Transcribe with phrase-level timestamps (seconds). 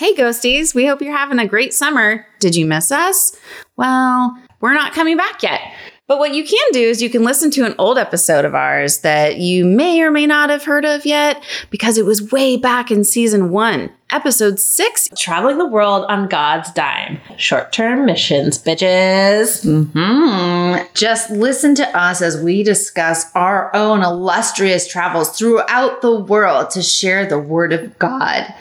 [0.00, 2.26] Hey, ghosties, we hope you're having a great summer.
[2.38, 3.36] Did you miss us?
[3.76, 5.60] Well, we're not coming back yet.
[6.06, 9.00] But what you can do is you can listen to an old episode of ours
[9.00, 12.90] that you may or may not have heard of yet because it was way back
[12.90, 15.06] in season one, episode six.
[15.18, 17.20] Traveling the world on God's dime.
[17.36, 19.62] Short term missions, bitches.
[19.92, 20.82] Hmm.
[20.94, 26.80] Just listen to us as we discuss our own illustrious travels throughout the world to
[26.80, 28.52] share the word of God.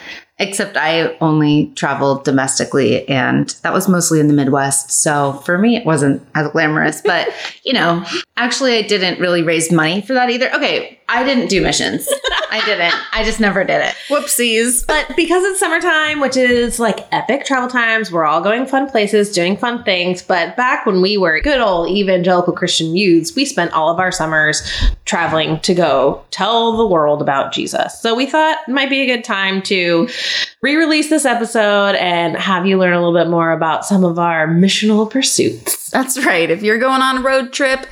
[0.42, 4.89] Except I only traveled domestically, and that was mostly in the Midwest.
[4.89, 7.02] So for me, it wasn't as glamorous.
[7.02, 7.28] But,
[7.65, 8.06] you know,
[8.38, 10.54] actually, I didn't really raise money for that either.
[10.56, 12.08] Okay, I didn't do missions.
[12.52, 12.94] I didn't.
[13.12, 13.96] I just never did it.
[14.10, 14.86] Whoopsies.
[14.86, 19.32] But because it's summertime, which is like epic travel times, we're all going fun places,
[19.32, 20.22] doing fun things.
[20.22, 24.12] But back when we were good old evangelical Christian youths, we spent all of our
[24.12, 24.62] summers
[25.06, 28.00] traveling to go tell the world about Jesus.
[28.00, 30.07] So we thought it might be a good time to
[30.62, 34.20] re release this episode and have you learn a little bit more about some of
[34.20, 35.79] our missional pursuits.
[35.94, 36.50] That's right.
[36.50, 37.86] If you're going on a road trip,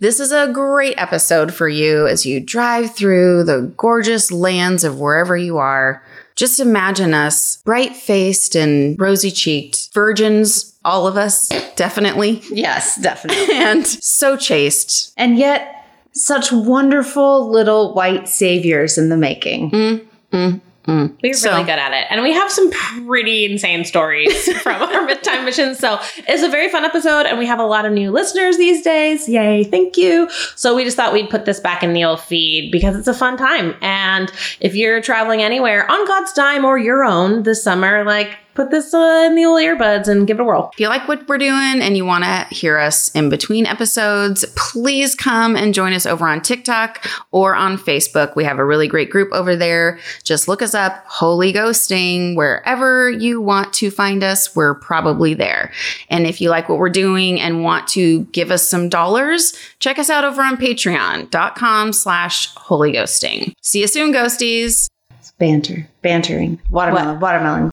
[0.00, 4.98] this is a great episode for you as you drive through the gorgeous lands of
[5.00, 6.02] wherever you are.
[6.34, 13.56] Just imagine us bright faced and rosy cheeked, virgins, all of us, definitely, Yes, definitely.
[13.56, 15.12] and so chaste.
[15.16, 15.72] and yet,
[16.12, 19.70] such wonderful little white saviors in the making.
[20.32, 21.14] Mm, Mm.
[21.22, 22.06] We're So- really good at it.
[22.10, 25.78] And we have some pretty insane stories from our midtime missions.
[25.78, 25.98] So
[26.28, 27.26] it's a very fun episode.
[27.26, 29.28] And we have a lot of new listeners these days.
[29.28, 29.64] Yay.
[29.64, 30.28] Thank you.
[30.54, 33.14] So we just thought we'd put this back in the old feed because it's a
[33.14, 33.74] fun time.
[33.82, 38.70] And if you're traveling anywhere on God's dime or your own this summer, like put
[38.70, 40.70] this uh, in the old earbuds and give it a whirl.
[40.72, 44.44] If you like what we're doing and you want to hear us in between episodes,
[44.56, 48.34] please come and join us over on TikTok or on Facebook.
[48.34, 50.00] We have a really great group over there.
[50.24, 55.70] Just look us up, Holy Ghosting, wherever you want to find us, we're probably there.
[56.08, 59.98] And if you like what we're doing and want to give us some dollars, check
[59.98, 63.52] us out over on patreon.com slash holy ghosting.
[63.60, 64.88] See you soon, ghosties.
[65.18, 67.70] It's banter, bantering, watermelon, watermelon.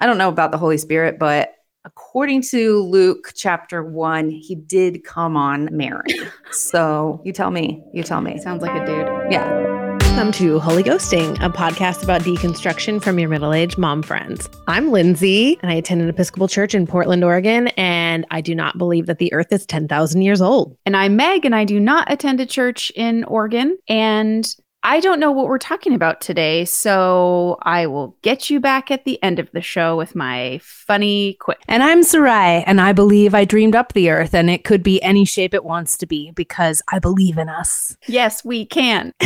[0.00, 5.04] I don't know about the Holy Spirit, but according to Luke chapter one, he did
[5.04, 6.02] come on Mary.
[6.50, 7.80] so you tell me.
[7.92, 8.38] You tell me.
[8.38, 9.32] Sounds like a dude.
[9.32, 9.62] Yeah.
[10.00, 14.48] Welcome to Holy Ghosting, a podcast about deconstruction from your middle aged mom friends.
[14.66, 18.78] I'm Lindsay, and I attend an Episcopal church in Portland, Oregon, and I do not
[18.78, 20.76] believe that the earth is 10,000 years old.
[20.86, 23.76] And I'm Meg, and I do not attend a church in Oregon.
[23.88, 24.54] And
[24.86, 26.66] I don't know what we're talking about today.
[26.66, 31.38] So I will get you back at the end of the show with my funny
[31.40, 31.58] quick.
[31.68, 35.02] And I'm Sarai, and I believe I dreamed up the earth, and it could be
[35.02, 37.96] any shape it wants to be because I believe in us.
[38.06, 39.12] Yes, we can.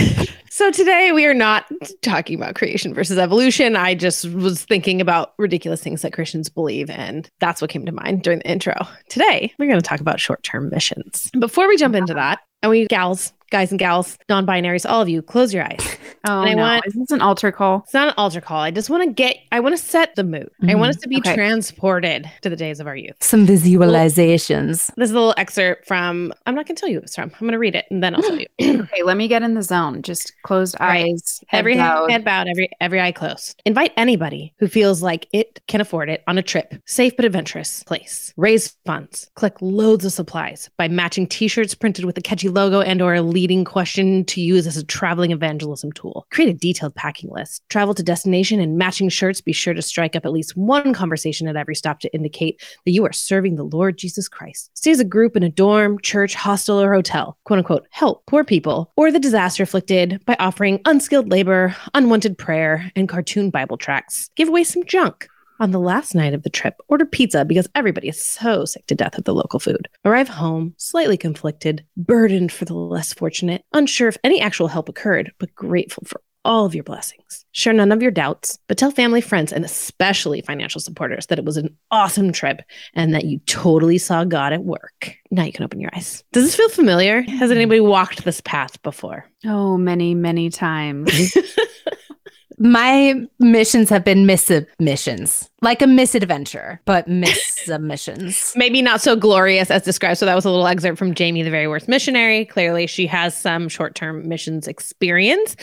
[0.51, 1.71] So today we are not
[2.03, 3.77] talking about creation versus evolution.
[3.77, 7.93] I just was thinking about ridiculous things that Christians believe, and that's what came to
[7.93, 8.75] mind during the intro.
[9.09, 11.31] Today we're going to talk about short term missions.
[11.39, 15.09] Before we jump into that, and we gals, guys and gals, non binaries, all of
[15.09, 15.79] you, close your eyes.
[16.27, 16.63] Oh, And I no.
[16.63, 17.83] want- Is this an altar call?
[17.85, 18.61] It's not an altar call.
[18.61, 20.51] I just want to get, I want to set the mood.
[20.67, 21.33] I want us mm, to be Okay.
[21.33, 23.15] transported to the days of our youth.
[23.21, 24.91] Some visualizations.
[24.97, 27.31] This is a little excerpt from, I'm not going to tell you what it's from.
[27.35, 28.47] I'm going to read it and then I'll tell you.
[28.89, 30.03] Okay, let me get in the zone.
[30.03, 31.05] Just closed right.
[31.07, 31.43] eyes.
[31.49, 32.11] head every bowed.
[32.11, 33.61] head bowed, every every eye closed.
[33.67, 37.83] Invite anybody who feels like it can afford it on a trip, safe but adventurous
[37.85, 38.33] place.
[38.37, 39.31] Raise funds.
[39.37, 43.65] Collect loads of supplies by matching T-shirts printed with a catchy logo and/or a leading
[43.65, 46.27] question to use as a traveling evangelism tool.
[46.33, 47.63] Create a detailed packing list.
[47.69, 49.41] Travel to destination and matching shirts.
[49.41, 52.91] Be sure to strike up at least one conversation at every stop to indicate that
[52.91, 54.73] you are serving the Lord Jesus Christ.
[54.75, 57.39] Stay as a group in a dorm, church, hostel, or hotel.
[57.45, 62.91] "Quote unquote," help poor people or the disaster afflicted by offering unskilled labor, unwanted prayer,
[62.97, 64.31] and cartoon Bible tracts.
[64.35, 65.29] Give away some junk.
[65.61, 68.95] On the last night of the trip, order pizza because everybody is so sick to
[68.95, 69.89] death of the local food.
[70.05, 75.33] Arrive home, slightly conflicted, burdened for the less fortunate, unsure if any actual help occurred,
[75.39, 77.45] but grateful for all of your blessings.
[77.51, 81.45] Share none of your doubts, but tell family, friends, and especially financial supporters that it
[81.45, 82.63] was an awesome trip
[82.95, 85.17] and that you totally saw God at work.
[85.33, 86.23] Now you can open your eyes.
[86.33, 87.23] Does this feel familiar?
[87.23, 89.27] Has anybody walked this path before?
[89.45, 91.37] Oh, many, many times.
[92.59, 98.53] My missions have been missions, like a misadventure, but missions.
[98.57, 100.19] Maybe not so glorious as described.
[100.19, 102.45] So that was a little excerpt from Jamie, the very worst missionary.
[102.45, 105.57] Clearly, she has some short term missions experience.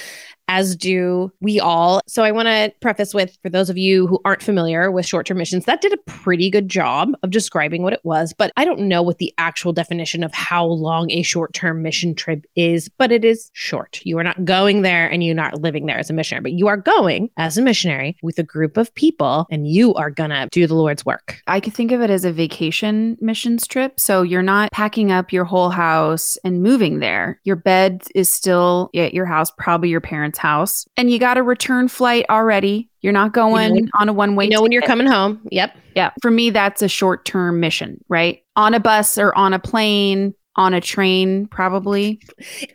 [0.48, 2.02] As do we all.
[2.08, 5.26] So I want to preface with for those of you who aren't familiar with short
[5.26, 8.66] term missions, that did a pretty good job of describing what it was, but I
[8.66, 12.90] don't know what the actual definition of how long a short term mission trip is,
[12.90, 14.02] but it is short.
[14.04, 16.68] You are not going there and you're not living there as a missionary, but you
[16.68, 20.48] are going as a missionary with a group of people and you are going to
[20.52, 21.42] do the Lord's work.
[21.48, 24.00] I could think of it as a vacation missions trip.
[24.00, 27.40] So you're not packing up your whole house and moving there.
[27.44, 31.44] Your bed is still at your house, probably your parents' house, and you got a
[31.44, 32.90] return flight already.
[33.02, 34.46] You're not going know- on a one way.
[34.46, 35.42] You know when you're coming home.
[35.52, 35.76] Yep.
[35.96, 36.12] Yeah.
[36.22, 38.44] For me, that's a short term mission, right?
[38.56, 42.20] On a bus or on a plane, on a train, probably.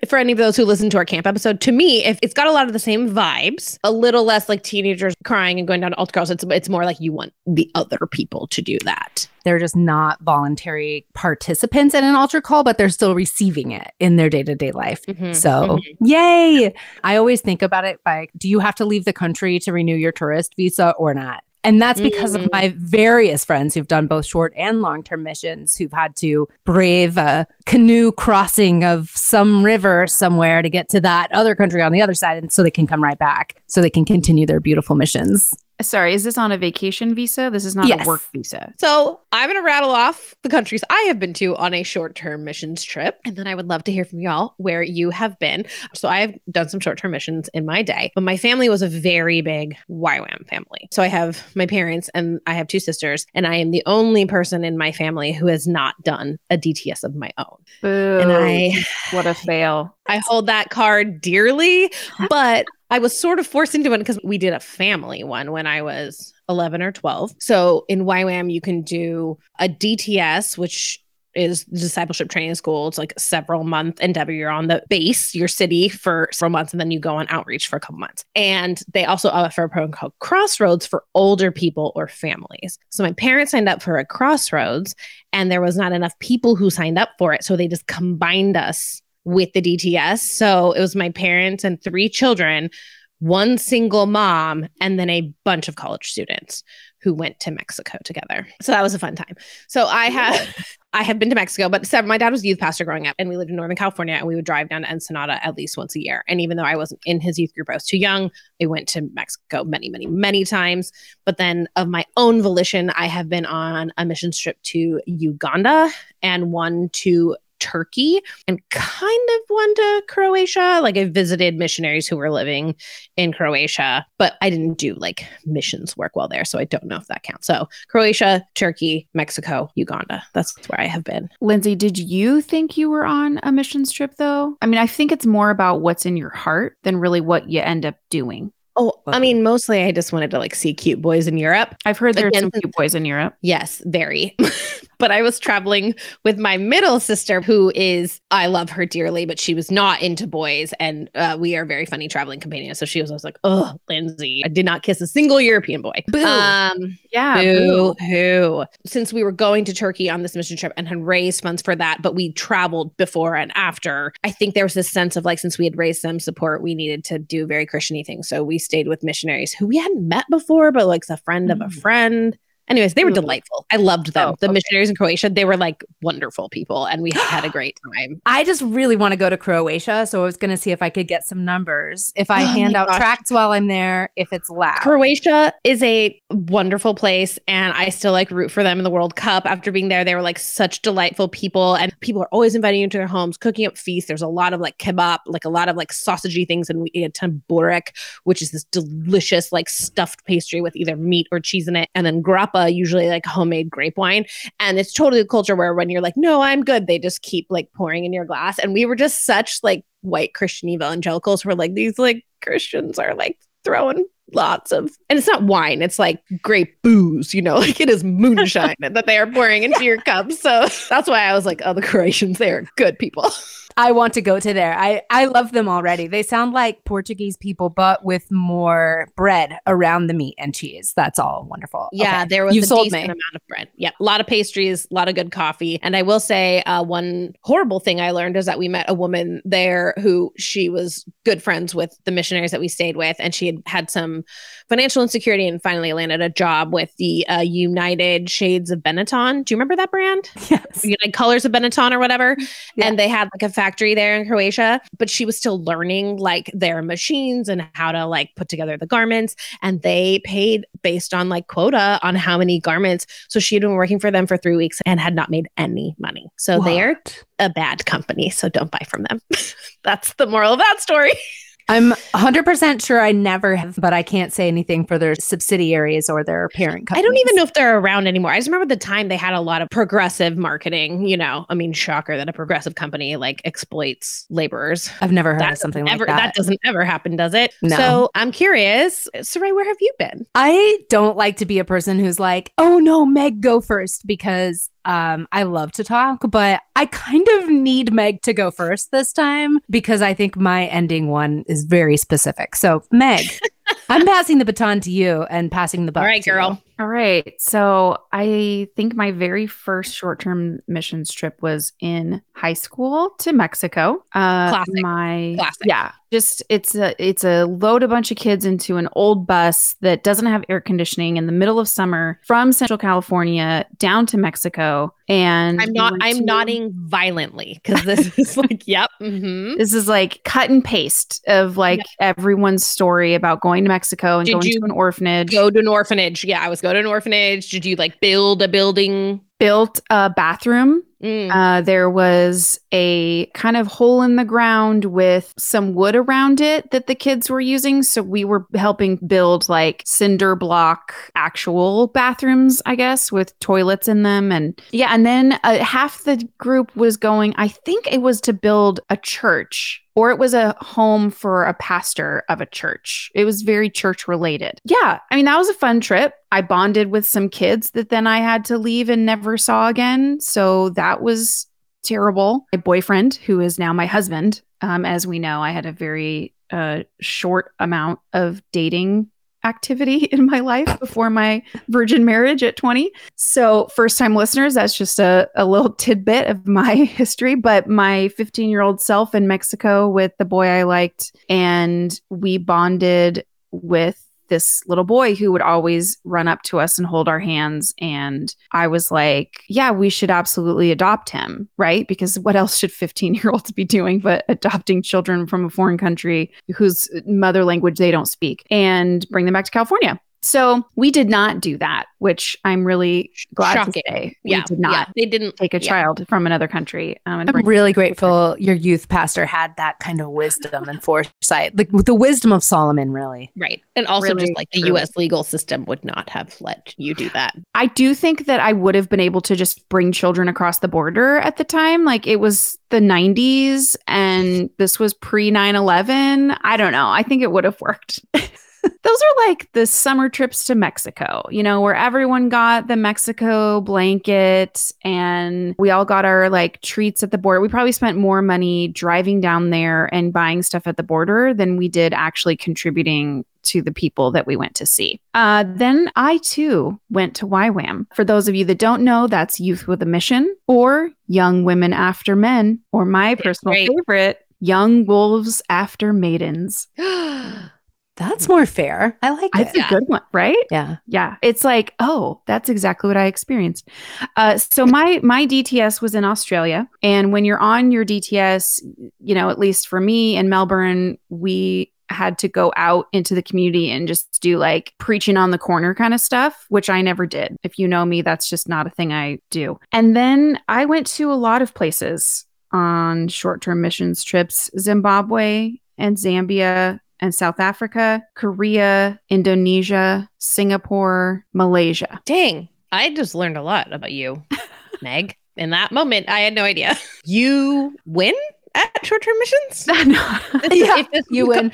[0.09, 2.47] for any of those who listen to our camp episode, to me, if it's got
[2.47, 5.93] a lot of the same vibes, a little less like teenagers crying and going down
[5.93, 9.27] to altar calls, it's it's more like you want the other people to do that.
[9.45, 14.17] They're just not voluntary participants in an altar call, but they're still receiving it in
[14.17, 15.05] their day to day life.
[15.07, 15.35] Mhm.
[15.35, 16.75] So, yay.
[17.05, 19.97] I always think about it by do you have to leave the country to renew
[19.97, 21.43] your tourist visa or not?
[21.63, 22.45] And that's because Mm.
[22.45, 26.49] of my various friends who've done both short and long term missions who've had to
[26.65, 31.93] brave a canoe crossing of some river somewhere to get to that other country on
[31.93, 32.39] the other side.
[32.39, 35.55] And so they can come right back so they can continue their beautiful missions.
[35.83, 37.51] Sorry, is this on a vacation visa?
[37.53, 38.05] This is not Yes.
[38.05, 38.73] a work visa.
[38.79, 42.15] So I'm going to rattle off the countries I have been to on a short
[42.15, 43.19] term missions trip.
[43.25, 45.65] And then I would love to hear from y'all where you have been.
[45.95, 48.83] So I have done some short term missions in my day, but my family was
[48.83, 50.89] a very big YWAM family.
[50.91, 54.27] So I have my parents and I have two sisters, and I am the only
[54.27, 57.57] person in my family who has not done a DTS of my own.
[57.83, 58.19] Boo.
[58.21, 58.73] And I
[59.13, 59.97] what a fail.
[60.07, 61.93] I hold that card dearly,
[62.29, 65.67] but I was sort of forced into it because we did a family one when
[65.67, 67.35] I was 11 or 12.
[67.39, 71.03] So in YWAM, you can do a DTS, which
[71.35, 72.89] is discipleship training school.
[72.89, 74.33] It's like several month endeavor.
[74.33, 77.69] You're on the base, your city for several months, and then you go on outreach
[77.69, 78.25] for a couple months.
[78.35, 82.79] And they also offer a program called Crossroads for older people or families.
[82.91, 84.95] So my parents signed up for a Crossroads,
[85.33, 87.45] and there was not enough people who signed up for it.
[87.45, 90.21] So they just combined us with the DTS.
[90.21, 92.71] So it was my parents and three children,
[93.19, 96.65] one single mom, and then a bunch of college students
[97.03, 98.47] who went to Mexico together.
[98.61, 99.37] So that was a fun time.
[99.69, 100.57] So I have
[100.93, 103.15] I have been to Mexico, but seven, my dad was a youth pastor growing up
[103.17, 105.77] and we lived in Northern California and we would drive down to Ensenada at least
[105.77, 106.25] once a year.
[106.27, 108.29] And even though I wasn't in his youth group, I was too young.
[108.61, 110.91] I went to Mexico many, many, many times.
[111.25, 115.91] But then of my own volition, I have been on a mission trip to Uganda
[116.23, 120.81] and one to Turkey and kind of one to Croatia.
[120.83, 122.75] Like I visited missionaries who were living
[123.17, 126.45] in Croatia, but I didn't do like missions work while there.
[126.45, 127.47] So I don't know if that counts.
[127.47, 130.23] So Croatia, Turkey, Mexico, Uganda.
[130.33, 131.29] That's where I have been.
[131.41, 134.57] Lindsay, did you think you were on a missions trip though?
[134.63, 137.61] I mean, I think it's more about what's in your heart than really what you
[137.61, 138.53] end up doing.
[138.77, 141.75] Oh, I mean, mostly I just wanted to like see cute boys in Europe.
[141.85, 143.35] I've heard there's Again, some cute boys in Europe.
[143.43, 144.37] Yes, very.
[145.01, 145.95] but I was traveling
[146.25, 150.27] with my middle sister, who is, I love her dearly, but she was not into
[150.29, 150.73] boys.
[150.79, 152.79] And uh, we are very funny traveling companions.
[152.79, 156.05] So she was always like, oh, Lindsay, I did not kiss a single European boy.
[156.07, 156.25] Boo.
[156.25, 157.43] Um, Yeah.
[157.43, 158.65] Boo hoo.
[158.87, 161.75] Since we were going to Turkey on this mission trip and had raised funds for
[161.75, 165.39] that, but we traveled before and after, I think there was this sense of like,
[165.41, 168.29] since we had raised some support, we needed to do very Christiany things.
[168.29, 171.61] So we stayed with missionaries who we hadn't met before, but like a friend of
[171.61, 171.73] a Mm.
[171.81, 172.39] friend.
[172.71, 173.15] Anyways, they were Mm.
[173.15, 173.67] delightful.
[173.73, 174.31] I loved them.
[174.31, 174.53] Oh, the okay.
[174.55, 178.23] missionaries in Croatia, they were like wonderful people and we had a great time.
[178.27, 180.07] I just really want to go to Croatia.
[180.07, 182.13] So I was going to see if I could get some numbers.
[182.17, 182.97] If I Oh hand out gosh.
[182.99, 184.79] tracts while I'm there, if it's loud.
[184.81, 189.17] Croatia is a wonderful place and I still like root for them in the World
[189.17, 189.47] Cup.
[189.47, 192.89] After being there, they were like such delightful people and people are always inviting you
[192.89, 194.07] to their homes, cooking up feasts.
[194.07, 196.91] There's a lot of like kebab, like a lot of like sausagey things and we
[196.95, 197.89] ate tamburek,
[198.25, 201.89] which is this delicious like stuffed pastry with either meat or cheese in it.
[201.97, 204.27] And then grappa, usually like homemade grape wine.
[204.59, 207.47] And it's totally a culture where when you're like, no, I'm good, they just keep
[207.51, 208.59] like pouring in your glass.
[208.59, 212.99] And we were just such like white Christian evangelicals who were like, these like Christians
[212.99, 217.57] are like throwing lots of and it's not wine it's like grape booze you know
[217.59, 221.33] like it is moonshine that they are pouring into your cup so that's why i
[221.35, 223.31] was like oh the croatians they are good people
[223.77, 224.77] I want to go to there.
[224.77, 226.09] I, I love them already.
[226.09, 230.93] They sound like Portuguese people, but with more bread around the meat and cheese.
[230.97, 231.89] That's all wonderful.
[231.93, 232.29] yeah Okay.
[232.31, 233.07] there was You've a sold decent me.
[233.07, 236.03] amount of bread yeah a lot of pastries a lot of good coffee and i
[236.03, 239.95] will say uh, one horrible thing i learned is that we met a woman there
[240.01, 243.63] who she was good friends with the missionaries that we stayed with and she had
[243.67, 244.20] had some
[244.69, 249.45] financial insecurity and finally landed a job with the uh, United Shades of Benetton.
[249.45, 250.31] Do you remember that brand?
[250.49, 250.85] Yes.
[250.85, 252.37] United Colors of Benetton or whatever.
[252.77, 252.87] Yeah.
[252.87, 256.51] And they had like a factory there in Croatia, but she was still learning like
[256.55, 259.37] their machines and how to like put together the garments.
[259.63, 263.07] And they paid based on like quota on how many garments.
[263.29, 265.95] So she had been working for them for three weeks and had not made any
[265.99, 266.29] money.
[266.37, 267.01] So they're
[267.39, 268.31] a bad company.
[268.31, 269.21] So don't buy from them.
[269.83, 271.13] That's the moral of that story.
[271.71, 276.25] I'm 100% sure I never have, but I can't say anything for their subsidiaries or
[276.25, 276.99] their parent company.
[276.99, 278.33] I don't even know if they're around anymore.
[278.33, 281.07] I just remember the time they had a lot of progressive marketing.
[281.07, 284.91] You know, I mean, shocker that a progressive company like exploits laborers.
[285.01, 286.17] I've never heard That of something ever, like that.
[286.17, 287.55] That doesn't ever happen, does it?
[287.63, 287.77] No.
[287.77, 290.27] So I'm curious, Sarai, where have you been?
[290.35, 294.71] I don't like to be a person who's like, oh no, Meg, go first because
[294.85, 299.13] um, I love to talk, but I kind of need Meg to go first this
[299.13, 302.57] time because I think my ending one is very specific.
[302.57, 303.27] So, Meg,
[303.89, 306.03] I'm passing the baton to you and passing the buck.
[306.03, 306.59] All right, to you.
[306.81, 307.35] All right.
[307.39, 313.35] So I think my very first short term missions trip was in high school to
[313.35, 314.03] Mexico.
[314.15, 314.75] Uh, Classic.
[314.83, 315.67] My Classic.
[315.67, 319.75] yeah, just it's a it's a load a bunch of kids into an old bus
[319.81, 324.17] that doesn't have air conditioning in the middle of summer from Central California down to
[324.17, 324.95] Mexico.
[325.07, 325.93] And I'm not.
[326.01, 328.91] I'm to- nodding violently because this is like, yep.
[329.01, 329.59] mhm.
[329.59, 334.27] This is like cut and paste of like everyone's story about going to Mexico and
[334.27, 335.31] Did going to an orphanage.
[335.31, 336.25] Go to an orphanage.
[336.25, 337.51] Yeah, I was go to an orphanage.
[337.51, 339.21] Did you like build a building?
[339.41, 341.31] built a bathroom Mm.
[341.33, 346.71] Uh, there was a kind of hole in the ground with some wood around it
[346.71, 347.83] that the kids were using.
[347.83, 354.03] So we were helping build like cinder block actual bathrooms, I guess, with toilets in
[354.03, 354.31] them.
[354.31, 358.33] And yeah, and then uh, half the group was going, I think it was to
[358.33, 359.83] build a church.
[359.97, 363.11] Or it was a home for a pastor of a church.
[363.15, 364.59] It was very church related.
[364.65, 365.01] Yeah.
[365.11, 366.15] I mean, that was a fun trip.
[366.33, 370.21] I bonded with some kids that then I had to leave and never saw again.
[370.21, 371.47] So that was
[371.83, 372.47] terrible.
[372.53, 376.35] My boyfriend, who is now my husband, um, as we know, I had a very
[376.51, 379.11] uh, short amount of dating
[379.45, 382.91] activity in my life before my virgin marriage at 20.
[383.17, 387.35] So, first time listeners, that's just a, a little tidbit of my history.
[387.35, 392.39] But my 15 year old self in Mexico with the boy I liked, and we
[392.39, 397.21] bonded with this little boy who would always run up to us and hold our
[397.21, 397.75] hands.
[397.81, 401.87] And I was like, yeah, we should absolutely adopt him, right?
[401.87, 405.77] Because what else should 15 year olds be doing but adopting children from a foreign
[405.77, 410.01] country whose mother language they don't speak and bring them back to California?
[410.23, 413.73] So we did not do that, which I'm really glad Shocking.
[413.73, 414.17] to say.
[414.25, 415.69] yeah, did not yeah, they didn't take a yeah.
[415.69, 416.97] child from another country.
[417.07, 421.57] Um, and I'm really grateful your youth pastor had that kind of wisdom and foresight,
[421.57, 423.31] like the wisdom of Solomon, really.
[423.37, 423.63] Right.
[423.77, 424.81] And also Really, just like the truly.
[424.81, 427.35] US legal system would not have let you do that.
[427.55, 430.69] I do think that I would have been able to just bring children across the
[430.69, 431.85] border at the time.
[431.85, 436.33] Like it was the 90s and this was pre 9 11.
[436.43, 436.89] I don't know.
[436.89, 438.01] I think it would have worked.
[438.63, 443.61] Those are like the summer trips to Mexico, you know, where everyone got the Mexico
[443.61, 447.41] blanket and we all got our like treats at the border.
[447.41, 451.57] We probably spent more money driving down there and buying stuff at the border than
[451.57, 455.01] we did actually contributing to the people that we went to see.
[455.15, 457.87] Uh, then I too went to YWAM.
[457.95, 461.73] For those of you that don't know, that's Youth with a Mission or Young Women
[461.73, 463.69] After Men, or my personal great.
[463.69, 466.69] favorite, Young Wolves After Maidens.
[468.01, 468.97] That's more fair.
[469.03, 469.67] I like That's it.
[469.67, 470.35] a good one, right?
[470.51, 470.77] Yeah.
[470.87, 473.69] Yeah, it's like, oh, that's exactly what I experienced.
[474.17, 478.63] Uh, so my my DTS was in Australia, and when you're on your DTS,
[479.01, 483.23] you know, at least for me in Melbourne, we had to go out into the
[483.23, 487.05] community and just do like preaching on the corner kind of stuff, which I never
[487.05, 487.37] did.
[487.43, 489.59] If you know me, that's just not a thing I do.
[489.73, 495.53] And then I went to a lot of places on short term missions trips Zimbabwe
[495.77, 502.01] and Zambia and South Africa, Korea, Indonesia, Singapore, Malaysia.
[502.05, 502.49] Dang.
[502.73, 504.23] I just learned a lot about you,
[504.83, 505.17] Meg.
[505.37, 506.77] In that moment, I had no idea.
[507.05, 508.15] You win
[508.55, 509.67] at short term missions?
[509.87, 510.19] No,
[510.53, 511.53] Yeah, if this you was a win.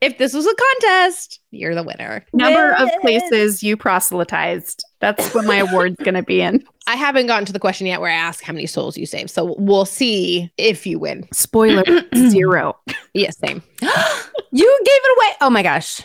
[0.00, 2.24] If this was a contest, you're the winner.
[2.32, 4.84] Number of places you proselytized.
[5.00, 6.62] That's what my award's going to be in.
[6.86, 9.30] I haven't gotten to the question yet where I ask how many souls you save.
[9.30, 11.26] So we'll see if you win.
[11.32, 12.76] Spoiler zero.
[13.14, 13.62] Yeah, same.
[13.80, 15.36] you gave it away.
[15.40, 16.02] Oh my gosh.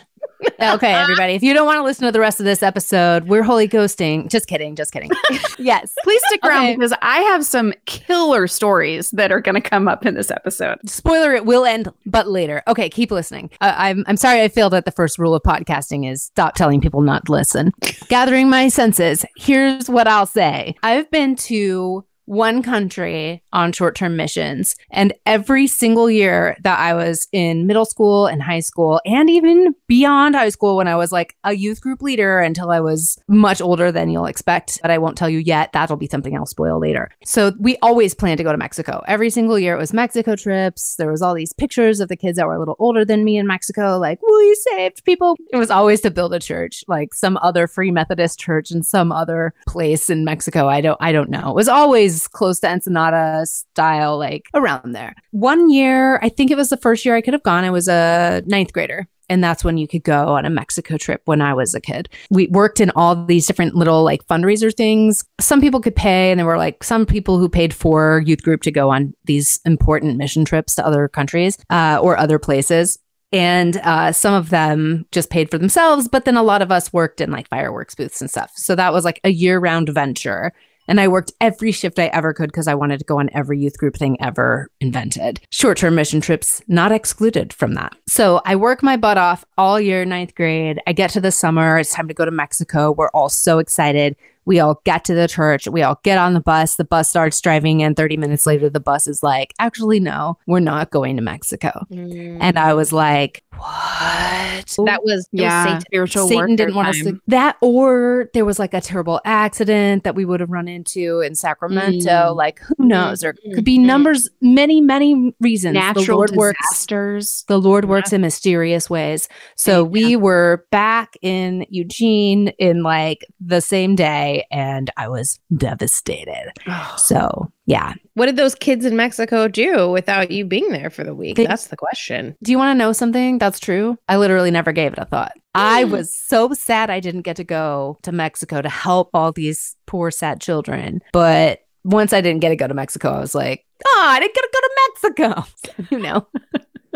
[0.60, 1.34] Okay, everybody.
[1.34, 4.28] If you don't want to listen to the rest of this episode, we're holy ghosting.
[4.28, 4.76] Just kidding.
[4.76, 5.10] Just kidding.
[5.58, 5.94] yes.
[6.02, 6.76] Please stick around Okay.
[6.76, 10.78] because I have some killer stories that are going to come up in this episode.
[10.86, 12.62] Spoiler: It will end, but later.
[12.68, 13.50] Okay, keep listening.
[13.60, 14.42] Uh, I'm I'm sorry.
[14.42, 17.72] I failed at the first rule of podcasting: is stop telling people not to listen.
[18.08, 19.24] Gathering my senses.
[19.36, 26.10] Here's what I'll say: I've been to one country on short-term missions, and every single
[26.10, 30.76] year that I was in middle school and high school, and even beyond high school,
[30.76, 34.26] when I was like a youth group leader until I was much older than you'll
[34.26, 35.72] expect, but I won't tell you yet.
[35.72, 37.10] That'll be something I'll spoil later.
[37.24, 39.02] So we always planned to go to Mexico.
[39.06, 40.96] Every single year it was Mexico trips.
[40.96, 43.36] There was all these pictures of the kids that were a little older than me
[43.38, 45.36] in Mexico, like, we saved people.
[45.52, 49.12] It was always to build a church, like some other free Methodist church in some
[49.12, 50.68] other place in Mexico.
[50.68, 51.50] I don't I don't know.
[51.50, 55.14] It was always close to Ensenada style, like around there.
[55.30, 57.64] One year, I think it was the first year I could have gone.
[57.64, 59.06] I was a ninth grader.
[59.28, 62.08] And that's when you could go on a Mexico trip when I was a kid.
[62.30, 65.24] We worked in all these different little like fundraiser things.
[65.40, 68.62] Some people could pay, and there were like some people who paid for youth group
[68.62, 72.98] to go on these important mission trips to other countries uh, or other places.
[73.32, 76.92] And uh, some of them just paid for themselves, but then a lot of us
[76.92, 78.52] worked in like fireworks booths and stuff.
[78.54, 80.52] So that was like a year round venture.
[80.88, 83.58] And I worked every shift I ever could because I wanted to go on every
[83.58, 85.40] youth group thing ever invented.
[85.50, 87.94] Short term mission trips, not excluded from that.
[88.08, 90.80] So I work my butt off all year, ninth grade.
[90.86, 91.78] I get to the summer.
[91.78, 92.92] It's time to go to Mexico.
[92.92, 94.16] We're all so excited.
[94.46, 95.68] We all get to the church.
[95.68, 96.76] We all get on the bus.
[96.76, 100.60] The bus starts driving, and 30 minutes later, the bus is like, actually, no, we're
[100.60, 101.84] not going to Mexico.
[101.90, 104.74] And I was like, what?
[104.86, 105.78] that was Yeah, yeah.
[105.80, 110.14] spiritual Satan didn't want us to that, or there was like a terrible accident that
[110.14, 112.08] we would have run into in Sacramento.
[112.08, 112.36] Mm.
[112.36, 113.24] Like who knows?
[113.24, 113.84] Or could be Mhm.
[113.86, 115.74] numbers, many, many reasons.
[115.74, 116.58] the Natural Lord works.
[116.70, 117.44] disasters.
[117.48, 119.28] The Lord works in mysterious ways.
[119.56, 126.52] So we were back in Eugene in like the same day, and I was devastated.
[126.96, 127.94] So yeah.
[128.14, 131.36] What did those kids in Mexico do without you being there for the week?
[131.36, 132.36] They- That's the question.
[132.42, 133.98] Do you want to know something that's true?
[134.08, 135.32] I literally never gave it a thought.
[135.54, 139.76] I was so sad I didn't get to go to Mexico to help all these
[139.86, 141.00] poor, sad children.
[141.12, 144.34] But once I didn't get to go to Mexico, I was like, oh, I didn't
[144.34, 145.86] get to go to Mexico.
[145.96, 146.26] you know?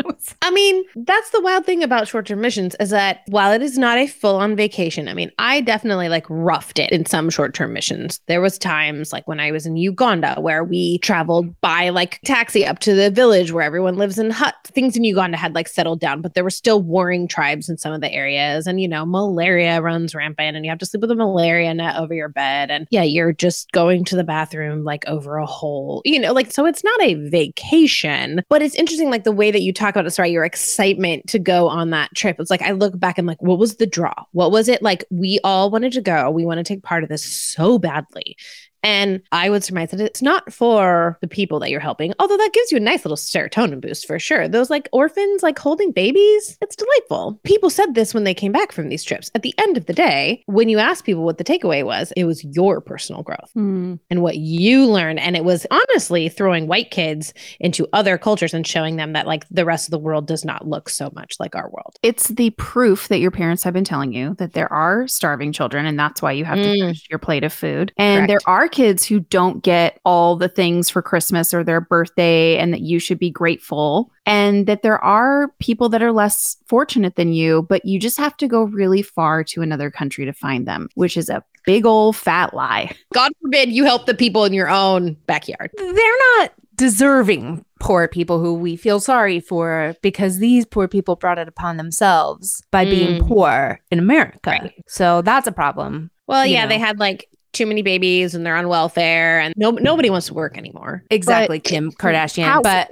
[0.41, 3.97] I mean, that's the wild thing about short-term missions is that while it is not
[3.97, 8.19] a full-on vacation, I mean, I definitely like roughed it in some short-term missions.
[8.27, 12.65] There was times like when I was in Uganda where we traveled by like taxi
[12.65, 14.69] up to the village where everyone lives in huts.
[14.71, 17.93] Things in Uganda had like settled down, but there were still warring tribes in some
[17.93, 21.11] of the areas and you know, malaria runs rampant and you have to sleep with
[21.11, 25.07] a malaria net over your bed and yeah, you're just going to the bathroom like
[25.07, 26.01] over a hole.
[26.05, 29.61] You know, like so it's not a vacation, but it's interesting like the way that
[29.61, 32.39] you talk about it, Sarai, your excitement to go on that trip.
[32.39, 34.13] It's like I look back and like, what was the draw?
[34.31, 35.03] What was it like?
[35.09, 36.29] We all wanted to go.
[36.31, 38.37] We want to take part of this so badly.
[38.83, 42.53] And I would surmise that it's not for the people that you're helping, although that
[42.53, 44.47] gives you a nice little serotonin boost for sure.
[44.47, 47.39] Those like orphans, like holding babies, it's delightful.
[47.43, 49.29] People said this when they came back from these trips.
[49.35, 52.25] At the end of the day, when you ask people what the takeaway was, it
[52.25, 55.19] was your personal growth and what you learned.
[55.19, 59.47] And it was honestly throwing white kids into other cultures and showing them that like
[59.49, 61.95] the rest of the world does not look so much like our world.
[62.03, 65.85] It's the proof that your parents have been telling you that there are starving children,
[65.85, 66.79] and that's why you have to Mm.
[66.79, 67.91] finish your plate of food.
[67.97, 68.27] And Correct.
[68.29, 72.73] there are kids who don't get all the things for Christmas or their birthday, and
[72.73, 74.11] that you should be grateful.
[74.25, 78.37] And that there are people that are less fortunate than you, but you just have
[78.37, 82.15] to go really far to another country to find them, which is a big old
[82.15, 82.91] fat lie.
[83.13, 85.71] God forbid you help the people in your own backyard.
[85.77, 85.93] They're
[86.37, 91.47] not deserving poor people who we feel sorry for because these poor people brought it
[91.47, 93.27] upon themselves by being Mm.
[93.27, 94.49] poor in America.
[94.49, 94.73] Right.
[94.87, 96.09] So that's a problem.
[96.27, 96.69] Well, yeah, know.
[96.69, 100.33] they had like too many babies and they're on welfare and no, nobody wants to
[100.33, 101.03] work anymore.
[101.09, 102.43] Exactly, Kim Kardashian.
[102.45, 102.89] how- But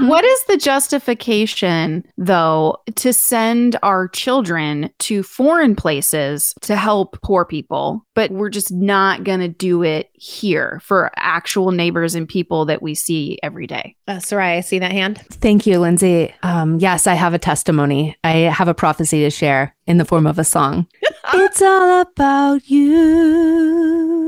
[0.00, 7.44] what is the justification, though, to send our children to foreign places to help poor
[7.44, 12.64] people, but we're just not going to do it here for actual neighbors and people
[12.66, 13.96] that we see every day?
[14.06, 15.18] Uh, Sarai, I see that hand.
[15.30, 16.32] Thank you, Lindsay.
[16.42, 18.16] Um, yes, I have a testimony.
[18.22, 20.86] I have a prophecy to share in the form of a song.
[21.34, 24.21] it's all about you,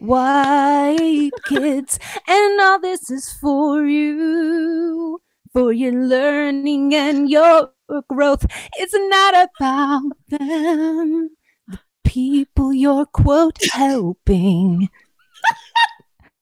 [0.00, 5.20] white kids, and all this is for you,
[5.52, 7.70] for your learning and your
[8.08, 8.46] growth.
[8.76, 11.30] It's not about them,
[11.68, 14.88] the people you're quote helping.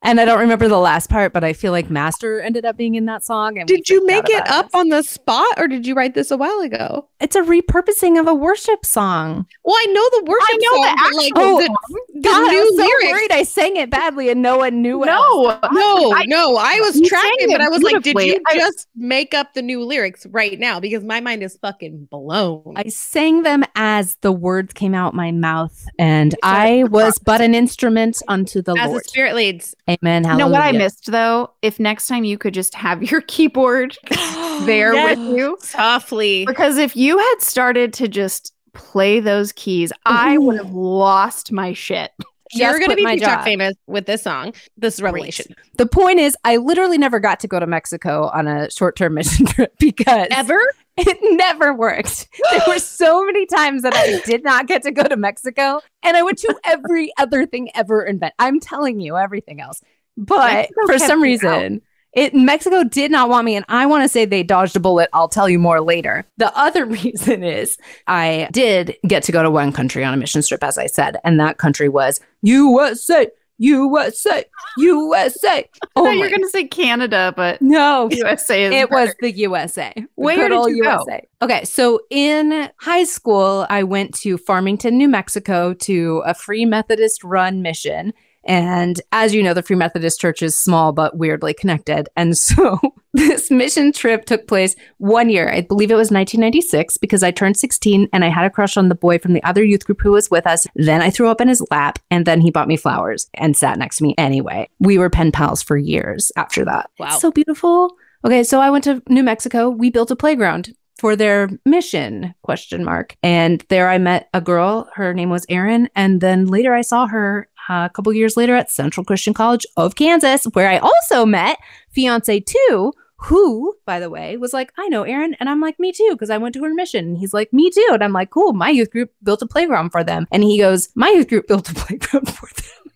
[0.03, 2.95] And I don't remember the last part, but I feel like Master ended up being
[2.95, 3.59] in that song.
[3.59, 6.31] And Did you make it about up on the spot or did you write this
[6.31, 7.09] a while ago?
[7.21, 9.45] It's a repurposing of a worship song.
[9.65, 12.49] Well, I know the worship I know the song, but like actual the, the God,
[12.49, 13.11] I new was so lyrics.
[13.11, 16.25] worried I sang it badly and no one knew what I was No, No, I-
[16.27, 19.63] no, I was tracking, but I was like, did you I- just make up the
[19.63, 20.79] new lyrics right now?
[20.79, 22.75] Because my mind is fucking blown.
[22.77, 27.53] I sang them as the words came out my mouth, and I was but an
[27.57, 29.03] instrument unto the As Lord.
[29.05, 29.75] the spirit leads.
[29.89, 30.25] Amen.
[30.25, 31.51] You know what I missed though?
[31.63, 35.17] If next time you could just have your keyboard oh, there Yes.
[35.17, 35.57] with you.
[35.61, 36.45] Softly.
[36.47, 41.73] Because if you had started to just play those keys, I would have lost my
[41.73, 42.13] shit.
[42.53, 43.45] You're Just going to be TikTok job.
[43.45, 44.55] famous with this song.
[44.79, 45.55] This is Revelation.
[45.77, 49.45] The point is, I literally never got to go to Mexico on a short-term mission
[49.47, 50.59] trip because Ever?
[51.07, 52.29] it never worked.
[52.51, 56.17] There were so many times that I did not get to go to Mexico, and
[56.17, 58.35] I went to every other thing ever invent.
[58.39, 59.81] I'm telling you, everything else.
[60.17, 61.63] But Mexico for some you out.
[61.63, 61.83] reason,
[62.15, 65.09] it Mexico did not want me, and I want to say they dodged a bullet.
[65.13, 66.27] I'll tell you more later.
[66.37, 70.43] The other reason is I did get to go to one country on a mission
[70.43, 74.45] trip, as I said, and that country was USA, USA,
[74.79, 75.69] USA.
[75.97, 79.15] Oh, thought you were my- going to say Canada, but no, USA is it was
[79.21, 79.93] the USA.
[79.97, 80.91] The Where did you go?
[80.93, 81.27] USA.
[81.43, 87.25] Okay, so in high school, I went to Farmington, New Mexico to a Free Methodist
[87.25, 88.13] run mission.
[88.49, 92.09] And as you know, the Free Methodist Church is small but weirdly connected.
[92.17, 92.81] And so
[93.13, 95.51] this mission trip took place one year.
[95.51, 98.89] I believe it was 1996 because I turned 16 and I had a crush on
[98.89, 100.67] the boy from the other youth group who was with us.
[100.75, 103.79] Then I threw up in his lap and then he bought me flowers and sat
[103.79, 104.69] next to me anyway.
[104.81, 106.91] We were pen pals for years after that.
[106.99, 107.09] Wow.
[107.09, 107.95] It's so beautiful.
[108.25, 109.69] Okay, so I went to New Mexico.
[109.69, 114.91] We built a playground for their mission question mark and there i met a girl
[114.95, 118.71] her name was erin and then later i saw her a couple years later at
[118.71, 121.59] central christian college of kansas where i also met
[121.91, 125.35] fiance two who by the way was like i know Erin.
[125.41, 127.71] and i'm like me too because i went to her mission and he's like me
[127.71, 130.59] too and i'm like cool my youth group built a playground for them and he
[130.59, 132.93] goes my youth group built a playground for them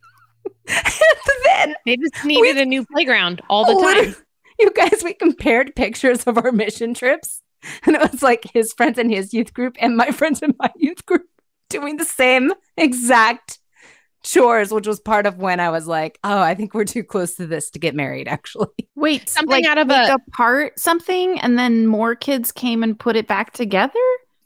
[0.69, 4.15] and then They just needed a new playground all the time.
[4.59, 7.43] you guys, we compared pictures of our mission trips.
[7.85, 10.71] And it was like his friends in his youth group and my friends in my
[10.77, 11.27] youth group
[11.69, 13.59] doing the same exact
[14.23, 17.35] chores, which was part of when I was like, oh, I think we're too close
[17.35, 18.69] to this to get married, actually.
[18.95, 23.17] Wait, Something like out of a- apart something and then more kids came and put
[23.17, 23.93] it back together?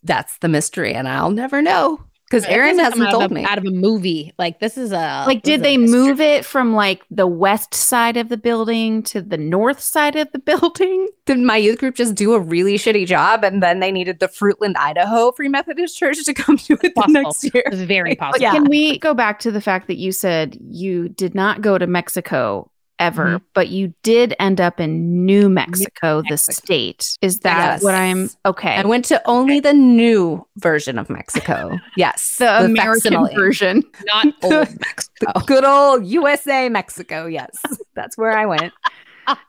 [0.03, 3.45] That's the mystery, and I'll never know because Erin hasn't told of, me.
[3.45, 4.33] out of a movie.
[4.39, 8.29] Like this is a like did they move it from like the west side of
[8.29, 11.09] the building to the north side of the building?
[11.25, 14.29] Did my youth group just do a really shitty job, and then they needed the
[14.29, 17.23] Fruitland, Idaho Free Methodist Church to come do it the Possible.
[17.23, 17.62] next year?
[17.67, 18.43] It's very possible.
[18.43, 18.53] Yeah.
[18.53, 21.87] Can we go back to the fact that you said you did not go to
[21.87, 23.45] Mexico ever, mm-hmm.
[23.55, 26.53] but you did end up in New Mexico, the Mexico.
[26.53, 27.19] state?
[27.23, 27.83] Is that Yes.
[27.83, 28.77] what I'm okay?
[28.77, 31.79] I went to only the new version of Mexico.
[31.97, 33.35] Yes, the American facsimile.
[33.35, 33.83] version.
[34.07, 35.41] Not old Mexico.
[35.47, 37.27] Good old USA, Mexico.
[37.27, 37.57] Yes,
[37.95, 38.73] that's where I went.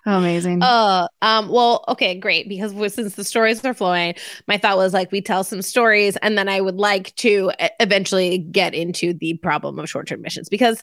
[0.06, 0.64] Amazing.
[0.64, 2.48] Uh, um, well, okay, great.
[2.48, 4.16] Because since the stories are flowing,
[4.48, 8.38] my thought was like we tell some stories, and then I would like to eventually
[8.38, 10.82] get into the problem of short-term missions because,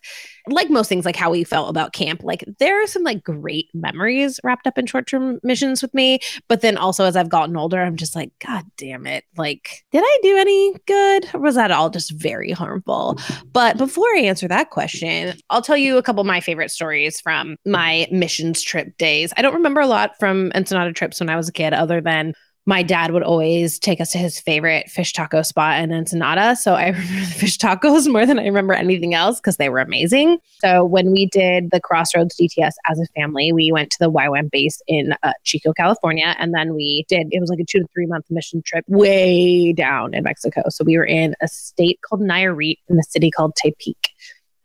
[0.48, 3.68] like most things, like how we felt about camp, like there are some like great
[3.74, 6.18] memories wrapped up in short-term missions with me.
[6.48, 9.24] But then also as I've gotten older, I'm just like, God damn it!
[9.36, 13.18] Like, did I do any good, or was that all just very harmful?
[13.52, 17.20] But before I answer that question, I'll tell you a couple of my favorite stories
[17.20, 19.32] from my missions trip days.
[19.36, 22.34] I don't remember a lot from Ensenada trips when I was a kid, other than
[22.66, 26.56] my dad would always take us to his favorite fish taco spot in Ensenada.
[26.56, 29.80] So I remember the fish tacos more than I remember anything else because they were
[29.80, 30.38] amazing.
[30.60, 34.50] So when we did the Crossroads DTS as a family, we went to the YWAM
[34.50, 36.34] base in uh, Chico, California.
[36.38, 39.72] And then we did, it was like a two to three month mission trip way
[39.72, 40.62] down in Mexico.
[40.70, 44.08] So we were in a state called Nayarit in a city called Tepic.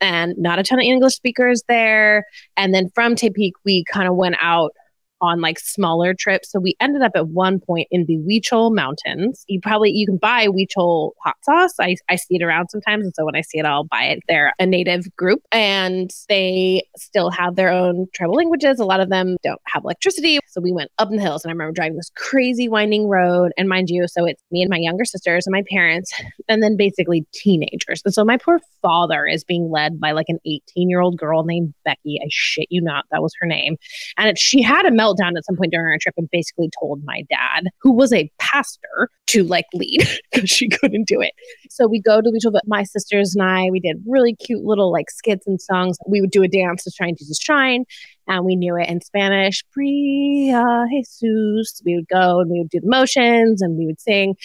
[0.00, 2.24] And not a ton of English speakers there.
[2.56, 4.72] And then from Tepic, we kind of went out
[5.20, 6.50] on like smaller trips.
[6.50, 9.44] So we ended up at one point in the Huichol Mountains.
[9.48, 11.74] You probably you can buy Huichol hot sauce.
[11.80, 14.20] I, I see it around sometimes, and so when I see it, I'll buy it.
[14.28, 18.80] They're a native group, and they still have their own tribal languages.
[18.80, 21.44] A lot of them don't have electricity, so we went up in the hills.
[21.44, 23.52] And I remember driving this crazy winding road.
[23.56, 26.12] And mind you, so it's me and my younger sisters and my parents,
[26.48, 28.02] and then basically teenagers.
[28.04, 31.44] And so my poor father is being led by like an 18 year old girl
[31.44, 32.20] named Becky.
[32.22, 33.76] I shit you not, that was her name.
[34.16, 37.02] And it, she had a meltdown at some point during our trip and basically told
[37.04, 40.00] my dad, who was a pastor, to like lead
[40.32, 41.32] because she couldn't do it.
[41.70, 44.90] So we go to the Beach my sisters and I, we did really cute little
[44.90, 45.98] like skits and songs.
[46.06, 47.84] We would do a dance to and Jesus shine.
[48.26, 51.80] And we knew it in Spanish, Pria Jesus.
[51.84, 54.36] We would go and we would do the motions and we would sing.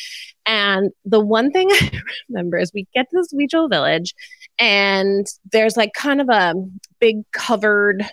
[0.45, 4.13] And the one thing I remember is we get to this Huichol village
[4.59, 6.53] and there's like kind of a
[6.99, 8.03] big covered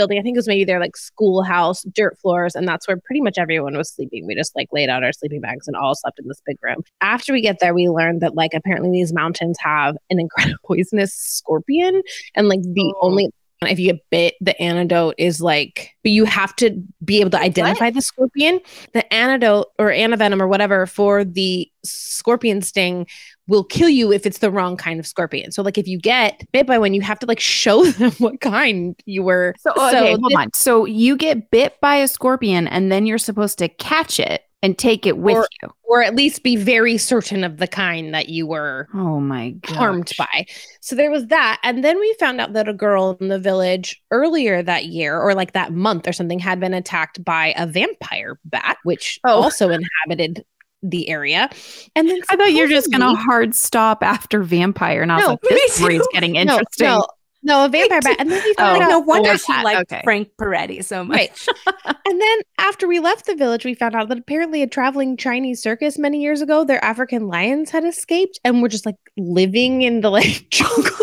[0.00, 0.18] building.
[0.18, 3.36] I think it was maybe their like schoolhouse, dirt floors, and that's where pretty much
[3.36, 4.26] everyone was sleeping.
[4.26, 6.78] We just like laid out our sleeping bags and all slept in this big room.
[7.02, 11.12] After we get there, we learned that like apparently these mountains have an incredible poisonous
[11.12, 12.00] scorpion,
[12.34, 13.08] and like the oh.
[13.08, 13.28] only
[13.68, 17.38] if you get bit, the antidote is like, but you have to be able to
[17.38, 17.94] identify what?
[17.94, 18.60] the scorpion.
[18.94, 23.06] The antidote or antivenom or whatever for the scorpion sting
[23.48, 25.52] will kill you if it's the wrong kind of scorpion.
[25.52, 28.40] So like if you get bit by one, you have to like show them what
[28.40, 29.54] kind you were.
[29.58, 30.52] So, okay, so hold on.
[30.54, 34.78] So you get bit by a scorpion and then you're supposed to catch it and
[34.78, 38.28] take it with or, you or at least be very certain of the kind that
[38.28, 39.76] you were oh my gosh.
[39.76, 40.44] harmed by
[40.80, 44.02] so there was that and then we found out that a girl in the village
[44.10, 48.38] earlier that year or like that month or something had been attacked by a vampire
[48.44, 49.42] bat which oh.
[49.42, 50.44] also inhabited
[50.82, 51.50] the area.
[51.94, 55.30] And then I thought you're just gonna hard stop after vampire, and I was no,
[55.32, 56.86] like, this story's getting interesting.
[56.86, 57.06] No, no,
[57.42, 58.16] no, a vampire bat.
[58.18, 58.88] And then we oh, found oh, out.
[58.90, 60.02] No wonder she liked okay.
[60.04, 61.18] Frank Peretti so much.
[61.18, 61.66] Right.
[62.06, 65.62] and then after we left the village, we found out that apparently a traveling Chinese
[65.62, 70.02] circus many years ago, their African lions had escaped and were just like living in
[70.02, 70.46] the like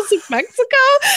[0.08, 0.76] jungles of Mexico.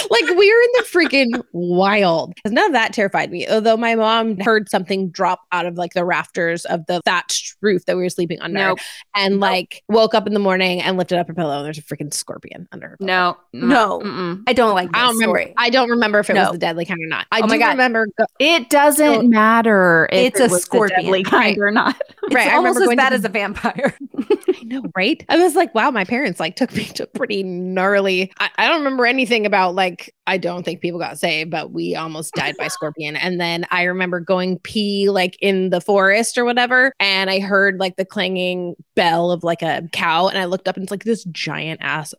[0.09, 2.33] Like we were in the freaking wild.
[2.45, 3.47] None of that terrified me.
[3.47, 7.85] Although my mom heard something drop out of like the rafters of the thatched roof
[7.85, 8.79] that we were sleeping under nope.
[9.15, 9.41] and nope.
[9.41, 12.13] like woke up in the morning and lifted up her pillow and there's a freaking
[12.13, 12.97] scorpion under her.
[12.97, 13.37] Pillow.
[13.53, 15.41] No, no, I don't like that don't remember.
[15.41, 15.53] Story.
[15.57, 16.43] I don't remember if it no.
[16.43, 17.27] was the deadly kind or not.
[17.31, 18.07] Oh I oh do remember.
[18.17, 21.95] Go- it doesn't matter if it's it a scorpion deadly kind or not.
[22.23, 22.53] It's right.
[22.53, 23.95] almost as bad as a vampire.
[24.17, 25.23] I know, right?
[25.29, 28.31] I was like, wow, my parents like took me to pretty gnarly.
[28.39, 30.13] I, I don't remember anything about like.
[30.27, 33.17] I don't think people got saved, but we almost died by scorpion.
[33.17, 37.79] And then I remember going pee like in the forest or whatever, and I heard
[37.79, 41.03] like the clanging bell of like a cow, and I looked up and it's like
[41.03, 42.13] this giant ass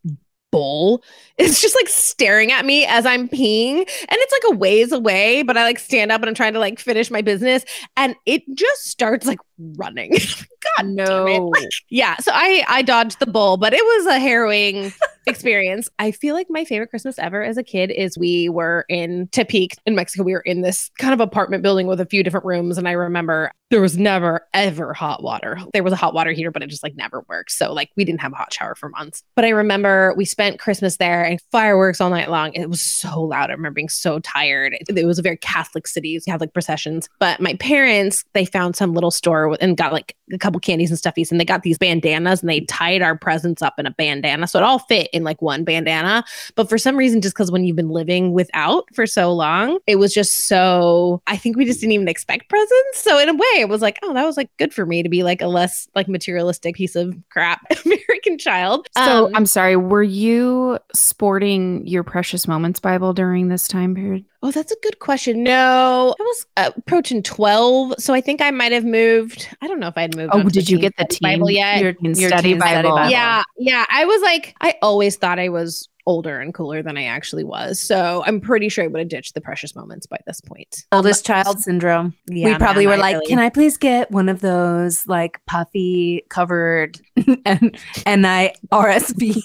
[0.53, 1.03] bull
[1.39, 3.79] is just like staring at me as I'm peeing.
[3.79, 6.61] And it's like a ways away, but I like stand up and I'm trying to
[6.61, 7.65] like finish my business.
[7.97, 9.41] And it just starts like
[9.77, 10.13] running.
[10.79, 11.49] God no.
[11.49, 12.17] Like, yeah.
[12.19, 14.93] So I I dodged the bull, but it was a harrowing
[15.27, 15.89] experience.
[15.99, 19.77] I feel like my favorite Christmas ever as a kid is we were in Tepic
[19.87, 20.25] in Mexico.
[20.25, 22.79] We were in this kind of apartment building with a few different rooms.
[22.79, 25.59] And I remember there was never ever hot water.
[25.73, 27.53] There was a hot water heater, but it just like never worked.
[27.53, 29.23] So like we didn't have a hot shower for months.
[29.35, 32.53] But I remember we spent Christmas there and fireworks all night long.
[32.53, 33.49] It was so loud.
[33.49, 34.75] I remember being so tired.
[34.75, 36.21] It, it was a very Catholic city.
[36.27, 37.09] Like processions.
[37.21, 40.99] But my parents, they found some little store and got like a couple candies and
[40.99, 44.47] stuffies and they got these bandanas and they tied our presents up in a bandana.
[44.47, 46.25] So it all fit in like one bandana.
[46.55, 49.97] But for some reason, just because when you've been living without for so long, it
[49.97, 53.03] was just so, I think we just didn't even expect presents.
[53.03, 55.09] So in a way, it was like, oh, that was like good for me to
[55.09, 58.89] be like a less like materialistic piece of crap American child.
[58.97, 64.25] So um, I'm sorry, were you sporting your Precious Moments Bible during this time period?
[64.45, 65.45] Oh, that's a good question.
[65.45, 67.95] No, I was uh, approaching 12.
[67.99, 69.49] So I think I might have moved.
[69.61, 70.33] I don't know if I'd moved.
[70.35, 71.81] Oh, did you get the teen, Bible yet?
[71.81, 72.67] Your, your study, Bible.
[72.67, 73.11] study Bible.
[73.11, 73.45] Yeah.
[73.57, 73.85] Yeah.
[73.89, 77.81] I was like, I always thought I was older and cooler than I actually was.
[77.81, 80.85] So I'm pretty sure I would have ditched the precious moments by this point.
[80.93, 82.15] Oldest um, child syndrome.
[82.27, 83.27] Yeah, we probably man, were like, really...
[83.27, 87.01] "Can I please get one of those like puffy covered
[87.45, 89.41] and and I RSV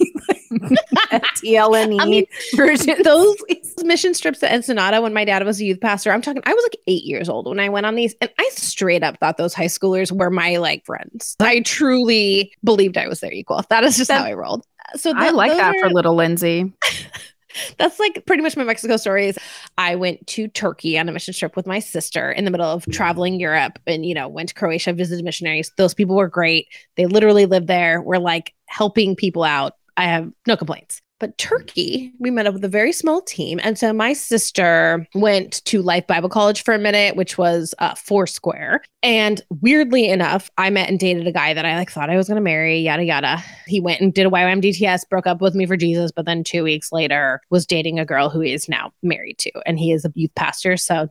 [0.52, 3.02] TLNE I mean, version.
[3.04, 3.36] Those
[3.84, 6.12] mission strips to Ensenada when my dad was a youth pastor.
[6.12, 6.41] I'm talking.
[6.46, 9.20] I was like eight years old when I went on these, and I straight up
[9.20, 11.36] thought those high schoolers were my like friends.
[11.39, 13.63] I truly believed I was their equal.
[13.70, 16.15] That is just that, how I rolled so th- I like that are, for little
[16.15, 16.73] Lindsay.
[17.78, 19.38] that's like pretty much my Mexico stories.
[19.78, 22.86] I went to Turkey on a mission trip with my sister in the middle of
[22.91, 25.71] traveling Europe and, you know, went to Croatia, visited missionaries.
[25.78, 26.67] Those people were great.
[26.95, 28.02] They literally lived there.
[28.02, 29.73] We're like helping people out.
[29.95, 31.02] I have no complaints.
[31.20, 33.60] But Turkey, we met up with a very small team.
[33.64, 37.96] And so my sister went to Life Bible College for a minute, which was uh,
[37.96, 38.84] Foursquare.
[39.02, 42.28] And weirdly enough, I met and dated a guy that I like thought I was
[42.28, 43.44] going to marry, yada, yada.
[43.66, 46.64] He went and did a YWAM broke up with me for Jesus, but then two
[46.64, 49.52] weeks later was dating a girl who he is now married to.
[49.66, 50.78] And he is a youth pastor.
[50.78, 51.10] So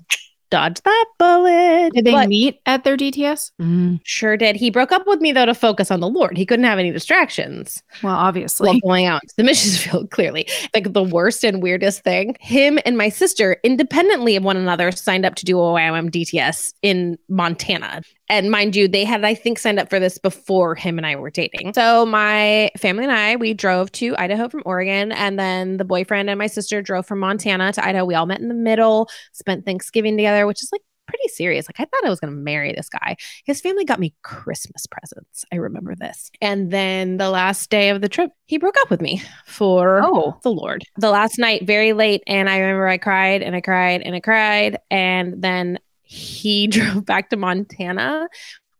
[0.51, 1.93] dodged that bullet.
[1.95, 3.53] Did they But meet at their DTS?
[3.61, 4.01] Mm.
[4.05, 4.57] Sure did.
[4.57, 6.37] He broke up with me though to focus on the Lord.
[6.37, 8.69] He couldn't have any distractions Well, obviously.
[8.69, 10.11] while going out to the missions field.
[10.11, 12.37] Clearly, like the worst and weirdest thing.
[12.41, 16.73] Him and my sister, independently of one another, signed up to do a YWAM DTS
[16.83, 18.03] in Montana.
[18.29, 21.17] And mind you, they had, I think, signed up for this before him and I
[21.17, 21.75] were dating.
[21.75, 26.29] So my family and I, we drove to Idaho from Oregon, and then the boyfriend
[26.29, 28.05] and my sister drove from Montana to Idaho.
[28.05, 31.69] We all met in the middle, spent Thanksgiving together, which is like pretty serious.
[31.69, 33.17] Like I thought I was going to marry this guy.
[33.45, 35.45] His family got me Christmas presents.
[35.53, 36.33] I remember this.
[36.41, 40.37] And then the last day of the trip, he broke up with me for Oh.
[40.43, 40.83] the Lord.
[40.97, 44.21] The last night, very late, and I remember I cried and I cried and I
[44.21, 48.29] cried, and then he drove back to Montana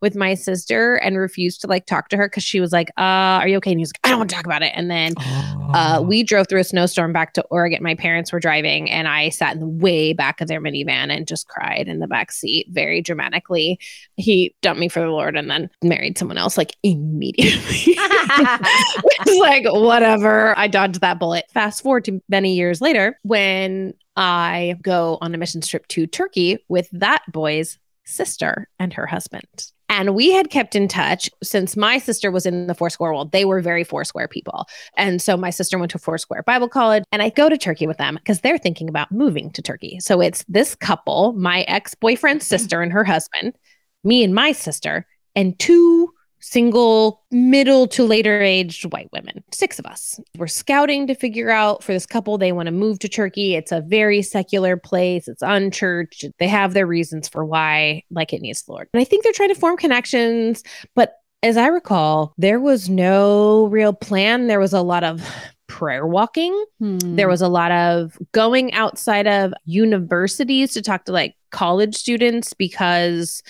[0.03, 3.41] with my sister and refused to like talk to her because she was like, uh,
[3.41, 3.71] are you okay?
[3.71, 4.73] And he was like, I don't want to talk about it.
[4.75, 7.83] And then uh, we drove through a snowstorm back to Oregon.
[7.83, 11.27] My parents were driving, and I sat in the way back of their minivan and
[11.27, 13.81] just cried in the back seat very dramatically.
[14.17, 17.57] He dumped me for the Lord and then married someone else like immediately.
[17.97, 20.57] it's like, whatever.
[20.59, 21.47] I dodged that bullet.
[21.53, 26.59] Fast forward to many years later when I go on a mission trip to Turkey
[26.69, 29.73] with that boy's sister and her husband.
[29.89, 33.33] And we had kept in touch since my sister was in the Foursquare world.
[33.33, 34.67] They were very Foursquare people.
[34.97, 37.99] And so my sister went to Foursquare Bible College and I go to Turkey with
[37.99, 39.99] them because they're thinking about moving to Turkey.
[40.01, 43.57] So it's this couple, my ex boyfriend's sister and her husband,
[44.03, 46.13] me and my sister, and two
[46.47, 49.43] single middle to later aged white women.
[49.53, 52.99] Six of us we're scouting to figure out for this couple they want to move
[53.01, 53.55] to turkey.
[53.57, 55.29] It's a very secular place.
[55.29, 56.25] It's unchurched.
[56.39, 59.33] They have their reasons for why like it needs the lord and i think they're
[59.33, 60.63] trying to form connections
[60.95, 64.47] but as i recall there was no real plan.
[64.47, 65.29] There was a lot of
[65.67, 66.53] prayer walking.
[66.79, 67.17] Hmm.
[67.17, 72.53] there was a lot of going outside of universities to talk to like college students
[72.55, 73.43] because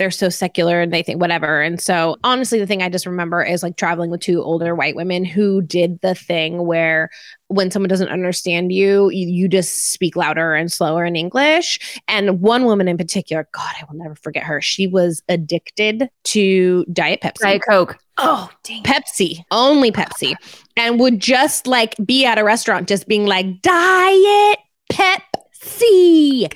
[0.00, 1.60] they're so secular and they think whatever.
[1.60, 4.96] And so, honestly, the thing I just remember is like traveling with two older white
[4.96, 7.10] women who did the thing where
[7.48, 12.00] when someone doesn't understand you, you, you just speak louder and slower in English.
[12.08, 14.62] And one woman in particular, God, I will never forget her.
[14.62, 17.40] She was addicted to Diet Pepsi.
[17.42, 17.98] Diet Coke.
[18.16, 18.82] Oh, dang.
[18.82, 20.34] Pepsi, only Pepsi,
[20.78, 24.58] and would just like be at a restaurant just being like, Diet
[24.90, 26.50] Pepsi,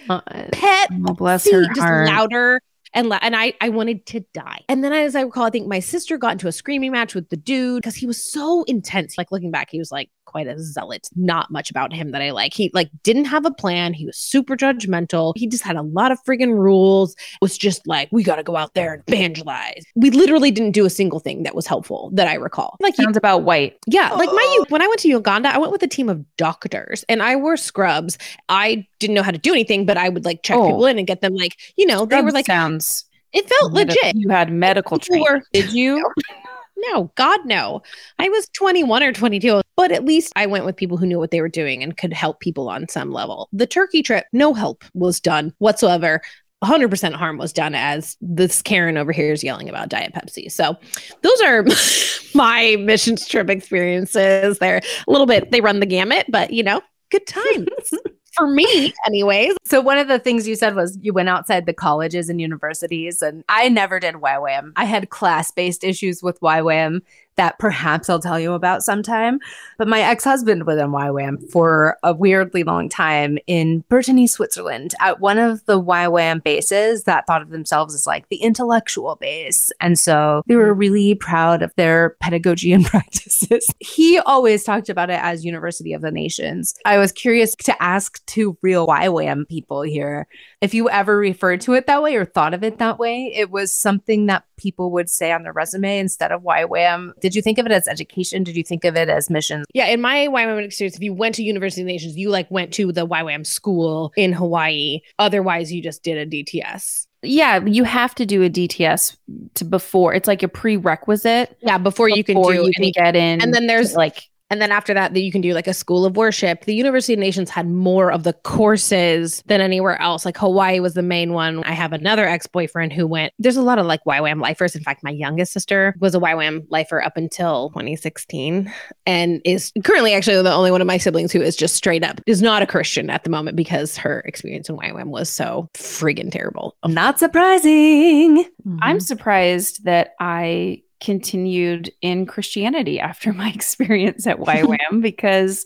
[0.52, 2.06] Pep Oh, bless her just heart.
[2.06, 2.62] louder
[2.94, 4.60] and la- and I I wanted to die.
[4.68, 7.28] And then as I recall, I think my sister got into a screaming match with
[7.28, 9.18] the dude because he was so intense.
[9.18, 11.06] Like looking back, he was like quite a zealot.
[11.14, 12.52] Not much about him that I like.
[12.54, 13.92] He like didn't have a plan.
[13.94, 15.32] He was super judgmental.
[15.36, 17.12] He just had a lot of friggin' rules.
[17.12, 19.84] It Was just like we got to go out there and evangelize.
[19.94, 22.76] We literally didn't do a single thing that was helpful that I recall.
[22.80, 23.78] Like he Sounds about white.
[23.86, 27.04] yeah, like my when I went to Uganda, I went with a team of doctors
[27.08, 28.18] and I wore scrubs.
[28.48, 30.66] I didn't know how to do anything, but I would like check Oh.
[30.66, 34.14] people in and get them like, you know, they were like sounds it felt legit.
[34.16, 35.42] You had medical training.
[35.52, 36.04] Did you?
[36.90, 37.82] No, God no.
[38.18, 41.30] I was 21 or 22, but at least I went with people who knew what
[41.30, 43.48] they were doing and could help people on some level.
[43.52, 46.20] The Turkey trip, no help was done whatsoever.
[46.62, 50.50] 100% harm was done as this Karen over here is yelling about Diet Pepsi.
[50.50, 50.76] So,
[51.22, 51.64] those are
[52.34, 54.58] my missions trip experiences.
[54.58, 57.68] They're a little bit, they run the gamut, but you know, good times
[58.36, 59.54] for me, anyways.
[59.64, 63.22] So one of the things you said was you went outside the colleges and universities,
[63.22, 64.72] and I never did YWAM.
[64.76, 67.00] I had class-based issues with YWAM
[67.36, 69.38] that perhaps I'll tell you about sometime.
[69.78, 75.20] But my ex-husband was in YWAM for a weirdly long time in Brittany, Switzerland, at
[75.20, 79.72] one of the YWAM bases that thought of themselves as like the intellectual base.
[79.80, 83.66] And so they were really proud of their pedagogy and practices.
[83.80, 86.74] He always talked about it as University of the Nations.
[86.84, 90.26] I was curious to ask two real YWAM people here
[90.60, 93.32] if you ever referred to it that way or thought of it that way.
[93.34, 97.12] It was something that people would say on their resume instead of YWAM.
[97.20, 98.44] Did you think of it as education?
[98.44, 99.66] Did you think of it as missions?
[99.74, 102.50] Yeah, in my YWAM experience, if you went to University of the Nations, you like
[102.50, 105.00] went to the YWAM school in Hawaii.
[105.18, 107.06] Otherwise, you just did a DTS.
[107.22, 109.16] Yeah, you have to do a DTS
[109.54, 110.12] to before.
[110.14, 113.40] It's like a prerequisite Yeah, before, you can do you any can get in.
[113.40, 116.04] And then there's- like And then after that, that you can do like a school
[116.04, 116.64] of worship.
[116.64, 120.24] The University of Nations had more of the courses than anywhere else.
[120.24, 121.64] Like Hawaii was the main one.
[121.64, 123.32] I have another ex boyfriend who went.
[123.38, 124.76] There's a lot of like YWAM lifers.
[124.76, 128.72] In fact, my youngest sister was a YWAM lifer up until 2016
[129.06, 132.20] and is currently actually the only one of my siblings who is just straight up
[132.26, 136.30] is not a Christian at the moment because her experience in YWAM was so friggin'
[136.30, 136.76] terrible.
[136.86, 138.44] Not surprising.
[138.44, 138.78] Mm-hmm.
[138.82, 145.64] I'm surprised that I continued in Christianity after my experience at YWAM because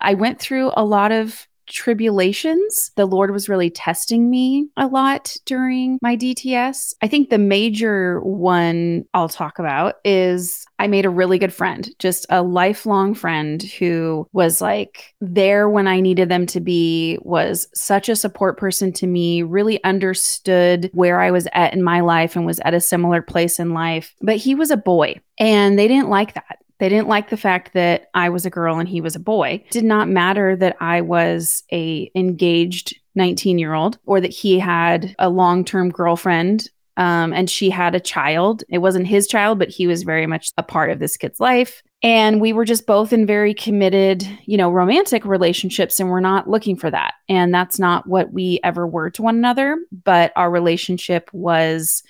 [0.00, 2.90] I went through a lot of tribulations.
[2.96, 6.94] The Lord was really testing me a lot during my DTS.
[7.02, 11.90] I think the major one I'll talk about is I made a really good friend,
[11.98, 17.68] just a lifelong friend who was like there when I needed them to be, was
[17.74, 22.36] such a support person to me, really understood where I was at in my life
[22.36, 24.14] and was at a similar place in life.
[24.20, 26.58] But he was a boy and they didn't like that.
[26.80, 29.62] They didn't like the fact that I was a girl and he was a boy.
[29.66, 34.58] It did not matter that I was a engaged 19 year old or that he
[34.58, 38.62] had a long term girlfriend um, and she had a child.
[38.68, 41.82] It wasn't his child, but he was very much a part of this kid's life.
[42.02, 46.48] And we were just both in very committed, you know, romantic relationships, and we're not
[46.48, 47.14] looking for that.
[47.28, 49.78] And that's not what we ever were to one another.
[50.04, 52.02] But our relationship was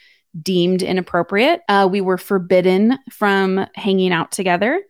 [0.42, 1.60] deemed inappropriate.
[1.68, 4.82] Uh, we were forbidden from hanging out together.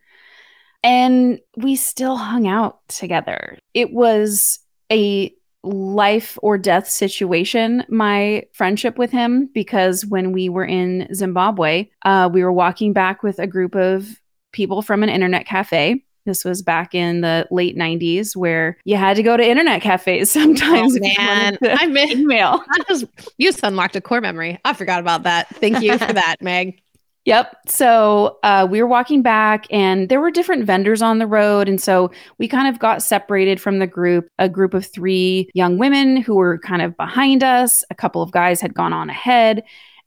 [0.82, 3.59] And we still hung out together.
[3.74, 4.61] It was
[4.91, 11.91] a life or death situation, my friendship with him, because when we were in Zimbabwe,
[12.05, 14.09] uh, we were walking back with a group of
[14.53, 16.03] people from an internet cafe.
[16.27, 20.31] This was back in the late 90s where you had to go to internet cafes
[20.33, 20.97] sometimes.
[20.97, 21.59] Oh, man.
[21.62, 22.59] I miss email.
[22.59, 23.05] That just-
[23.39, 24.59] you just unlocked a core memory.
[24.64, 25.49] I forgot about that.
[25.57, 26.81] Thank you for that, Meg.
[27.27, 27.55] Yep.
[27.68, 31.68] So uh, we were walking back, and there were different vendors on the road.
[31.68, 35.77] And so we kind of got separated from the group a group of three young
[35.77, 37.85] women who were kind of behind us.
[37.91, 39.62] A couple of guys had gone on ahead.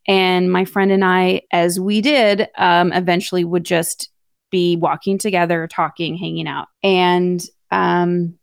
[0.08, 4.10] And my friend and I, as we did, um, eventually would just
[4.54, 6.68] be walking together, talking, hanging out.
[6.84, 8.38] And um,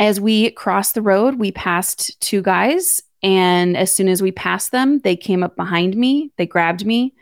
[0.00, 3.02] as we crossed the road, we passed two guys.
[3.22, 7.14] And as soon as we passed them, they came up behind me, they grabbed me,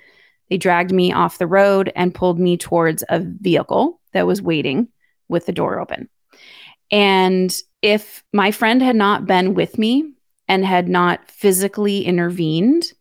[0.49, 4.89] they dragged me off the road and pulled me towards a vehicle that was waiting
[5.28, 6.09] with the door open.
[6.93, 10.12] And if my friend had not been with me
[10.47, 12.93] and had not physically intervened,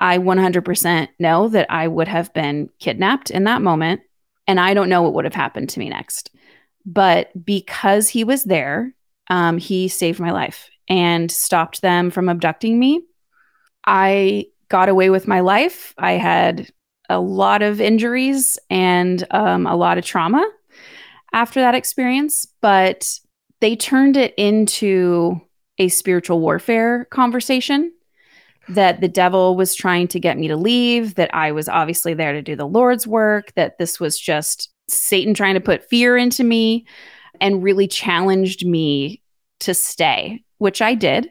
[0.00, 4.00] I 100% know that I would have been kidnapped in that moment.
[4.46, 6.30] And I don't know what would have happened to me next.
[6.86, 8.94] But because he was there,
[9.28, 13.02] um, he saved my life and stopped them from abducting me.
[13.86, 15.94] I got away with my life.
[15.98, 16.72] I had
[17.08, 20.48] a lot of injuries and um, a lot of trauma
[21.32, 23.18] after that experience, but
[23.60, 25.40] they turned it into
[25.78, 27.92] a spiritual warfare conversation
[28.74, 32.32] that the devil was trying to get me to leave, that I was obviously there
[32.32, 36.44] to do the Lord's work, that this was just Satan trying to put fear into
[36.44, 36.86] me
[37.40, 39.22] and really challenged me
[39.60, 41.30] to stay, which I did.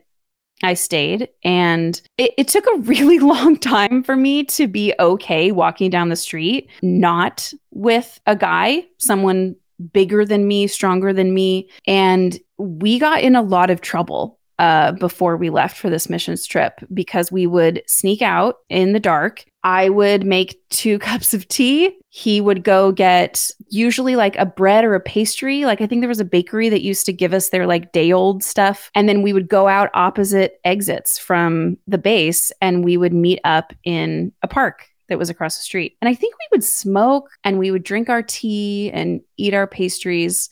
[0.62, 5.54] I stayed, and it, it, took a really long time for me to be okay
[5.54, 9.56] walking down the street, not with a guy, someone
[9.94, 11.70] bigger than me, stronger than me.
[11.88, 16.46] And we got in a lot of trouble uh, before we left for this missions
[16.46, 19.46] trip because we would sneak out in the dark.
[19.64, 21.98] I would make two cups of tea.
[22.10, 25.64] He would go get usually like a bread or a pastry.
[25.64, 28.12] Like I think there was a bakery that used to give us their like day
[28.12, 28.92] old stuff.
[28.94, 33.40] And then we would go out opposite exits from the base and we would meet
[33.46, 35.96] up in a park that was across the street.
[36.02, 39.68] And I think we would smoke and we would drink our tea and eat our
[39.68, 40.50] pastries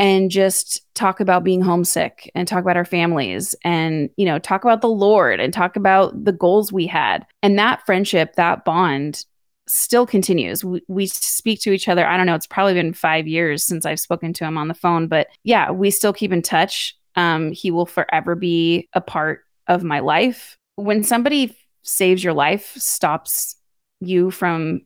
[0.00, 4.64] and just talk about being homesick and talk about our families and you know talk
[4.64, 7.24] about the lord and talk about the goals we had.
[7.42, 9.24] And that friendship that bond
[9.68, 10.64] still continues.
[10.64, 12.04] We, we speak to each other.
[12.04, 14.74] I don't know it's probably been five years since i've spoken to him on the
[14.74, 16.96] phone but yeah we still keep in touch.
[17.14, 20.56] Um, he will forever be a part of my life.
[20.76, 23.56] When somebody saves your life stops
[24.00, 24.82] you from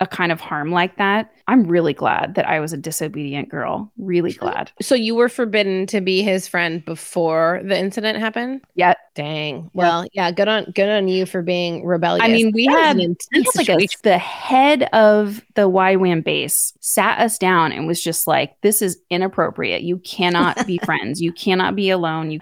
[0.00, 3.90] a kind of harm like that, I'm really glad that I was a disobedient girl.
[3.96, 4.70] Really glad.
[4.82, 8.62] So you were forbidden to be his friend before the incident happened?
[8.74, 8.94] Yeah.
[9.14, 9.70] Dang.
[9.72, 12.22] Well, yeah, good on good on you for being rebellious.
[12.22, 15.70] I mean, we That had, an we intense had like a, the head of the
[15.70, 19.82] YWAM base sat us down and was just like, this is inappropriate.
[19.82, 21.22] You cannot be friends.
[21.22, 22.30] You cannot be alone.
[22.30, 22.40] You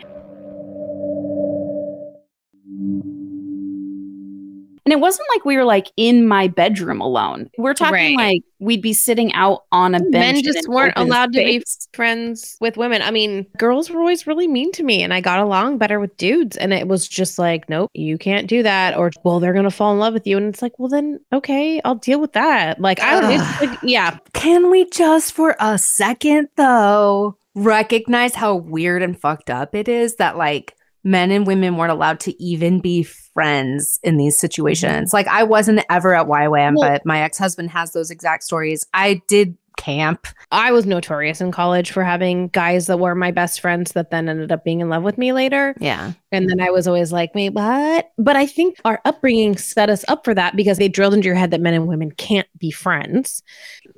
[4.86, 7.50] And it wasn't like we were like in my bedroom alone.
[7.56, 8.16] We're talking Right.
[8.16, 10.12] like we'd be sitting out on a bench.
[10.36, 11.62] Men just weren't open allowed to be
[11.94, 13.00] friends with women.
[13.00, 16.14] I mean, girls were always really mean to me, and I got along better with
[16.18, 16.56] dudes.
[16.58, 18.96] And it was just like, nope, you can't do that.
[18.96, 21.80] Or, well, they're gonna fall in love with you, and it's like, well, then okay,
[21.84, 22.80] I'll deal with that.
[22.80, 23.32] Like, I don't.
[23.32, 29.48] It's like, yeah, Can we just for a second though recognize how weird and fucked
[29.48, 30.74] up it is that like
[31.04, 35.10] men and women weren't allowed to even be friends in these situations?
[35.10, 35.16] Mm-hmm.
[35.16, 38.86] Like I wasn't ever at YWAM, Well- but my ex-husband has those exact stories.
[38.94, 40.26] I did camp.
[40.50, 44.28] I was notorious in college for having guys that were my best friends that then
[44.28, 45.74] ended up being in love with me later.
[45.80, 46.12] Yeah.
[46.32, 48.10] And then I was always like, wait, what?
[48.18, 51.34] But I think our upbringing set us up for that because they drilled into your
[51.34, 53.42] head that men and women can't be friends.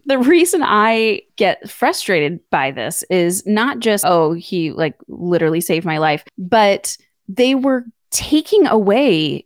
[0.06, 5.84] the reason I get frustrated by this is not just, oh, he like literally saved
[5.84, 6.96] my life, but
[7.28, 9.44] they were taking away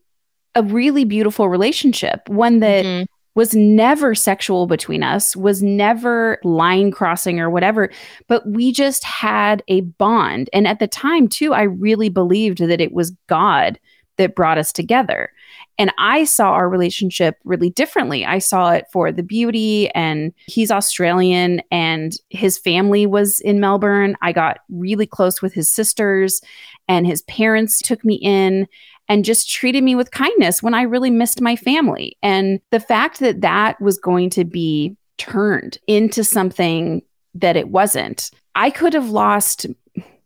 [0.54, 3.06] a really beautiful relationship, one that Mhm.
[3.34, 7.90] Was never sexual between us, was never line crossing or whatever,
[8.26, 10.50] but we just had a bond.
[10.52, 13.78] And at the time, too, I really believed that it was God
[14.16, 15.32] that brought us together.
[15.78, 18.26] And I saw our relationship really differently.
[18.26, 24.14] I saw it for the beauty, and he's Australian, and his family was in Melbourne.
[24.20, 26.42] I got really close with his sisters,
[26.86, 28.66] and his parents took me in
[29.10, 32.16] and just treated me with kindness when I really missed my family.
[32.22, 37.02] And the fact that that was going to be turned into something
[37.34, 39.66] that it wasn't, I could have lost,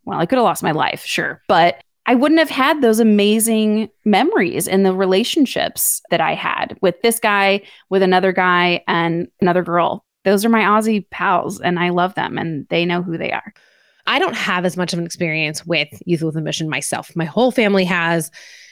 [0.04, 3.88] well, I could have lost my life, sure, but I wouldn't have had those amazing
[4.04, 9.62] memories and the relationships that I had with this guy, with another guy, and another
[9.62, 10.04] girl.
[10.24, 13.54] Those are my Aussie pals, and I love them, and they know who they are.
[14.06, 17.16] I don't have as much of an experience with Youth with a Mission myself.
[17.16, 18.30] My whole family has.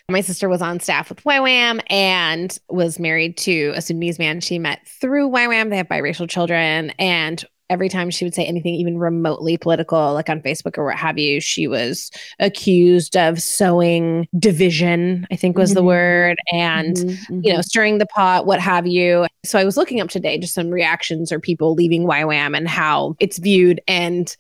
[0.08, 4.58] My sister was on staff with YWAM and was married to a Sudanese man she
[4.58, 5.70] met through YWAM.
[5.70, 6.90] They have biracial children.
[6.98, 10.96] And every time she would say anything even remotely political, like on Facebook or what
[10.96, 15.86] have you, she was accused of sowing division, I think was the Mhm.
[15.86, 16.38] word.
[16.52, 17.64] And Mhm, you know, mhm.
[17.64, 19.24] stirring the pot, what have you.
[19.44, 23.14] So I was looking up today just some reactions or people leaving YWAM and how
[23.20, 23.80] it's viewed.
[23.88, 24.36] And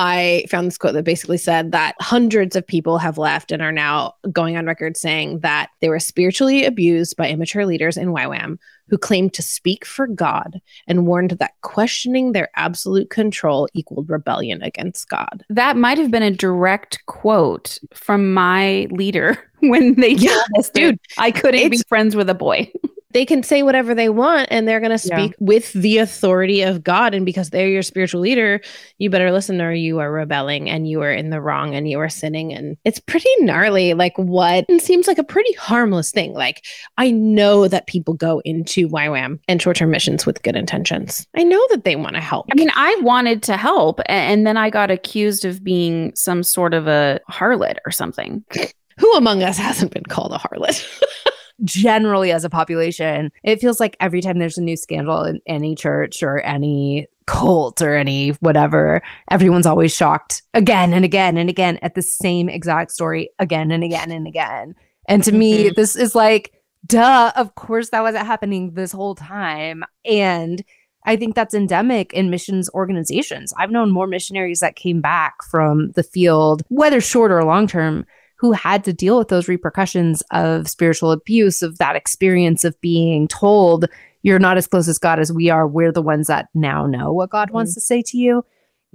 [0.00, 3.70] I found this quote that basically said that hundreds of people have left and are
[3.70, 8.56] now going on record saying that they were spiritually abused by immature leaders in YWAM
[8.88, 14.62] who claimed to speak for God and warned that questioning their absolute control equaled rebellion
[14.62, 15.44] against God.
[15.50, 20.70] that might have been a direct quote from my leader when they Yeah, told us,
[20.70, 22.72] dude, dude, I couldn't be friends with a boy.
[23.12, 25.16] they can say whatever they want and they're going to Yeah.
[25.18, 27.12] speak with the authority of God.
[27.14, 28.60] And because they're your spiritual leader,
[28.98, 31.98] you better listen or you are rebelling and you are in the wrong and you
[31.98, 32.52] are sinning.
[32.52, 33.94] And it's pretty gnarly.
[33.94, 36.34] Like, what it seems like a pretty harmless thing.
[36.34, 36.64] Like,
[36.98, 41.26] I know that people go into YWAM and short term missions with good intentions.
[41.36, 42.46] I know that they want to help.
[42.52, 46.74] I mean, I wanted to help, and then I got accused of being some sort
[46.74, 48.44] of a harlot or something.
[48.98, 50.86] who among us hasn't been called a harlot?
[51.64, 55.74] generally as a population, it feels like every time there's a new scandal in any
[55.74, 61.78] church or any cult or any whatever, everyone's always shocked again and again and again
[61.82, 64.74] at the same exact story again and again and again.
[65.08, 65.74] And to me, mm-hmm.
[65.74, 66.52] this is like,
[66.86, 69.84] duh, of course that wasn't happening this whole time.
[70.04, 70.64] And
[71.04, 73.54] I think that's endemic in missions organizations.
[73.56, 78.06] I've known more missionaries that came back from the field, whether short or long term,
[78.40, 83.28] who had to deal with those repercussions of spiritual abuse, of that experience of being
[83.28, 83.84] told,
[84.22, 85.66] you're not as close as God as we are.
[85.68, 87.56] We're the ones that now know what God mm-hmm.
[87.56, 88.42] wants to say to you.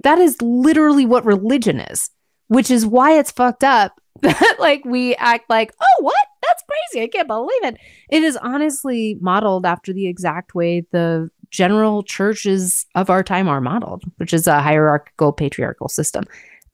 [0.02, 2.10] That is literally what religion is,
[2.48, 6.26] which is why it's fucked up that like we act like, oh, what?
[6.42, 7.04] That's crazy.
[7.04, 7.76] I can't believe it.
[8.10, 13.60] It is honestly modeled after the exact way the general churches of our time are
[13.60, 16.24] modeled, which is a hierarchical patriarchal system.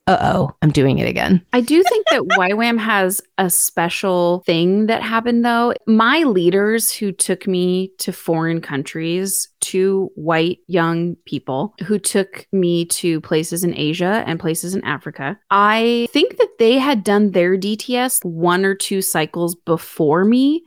[0.09, 1.45] Uh oh, I'm doing it again.
[1.53, 5.75] I do think that YWAM has a special thing that happened though.
[5.87, 12.85] My leaders who took me to foreign countries, two white young people who took me
[12.87, 17.57] to places in Asia and places in Africa, I think that they had done their
[17.57, 20.65] DTS one or two cycles before me.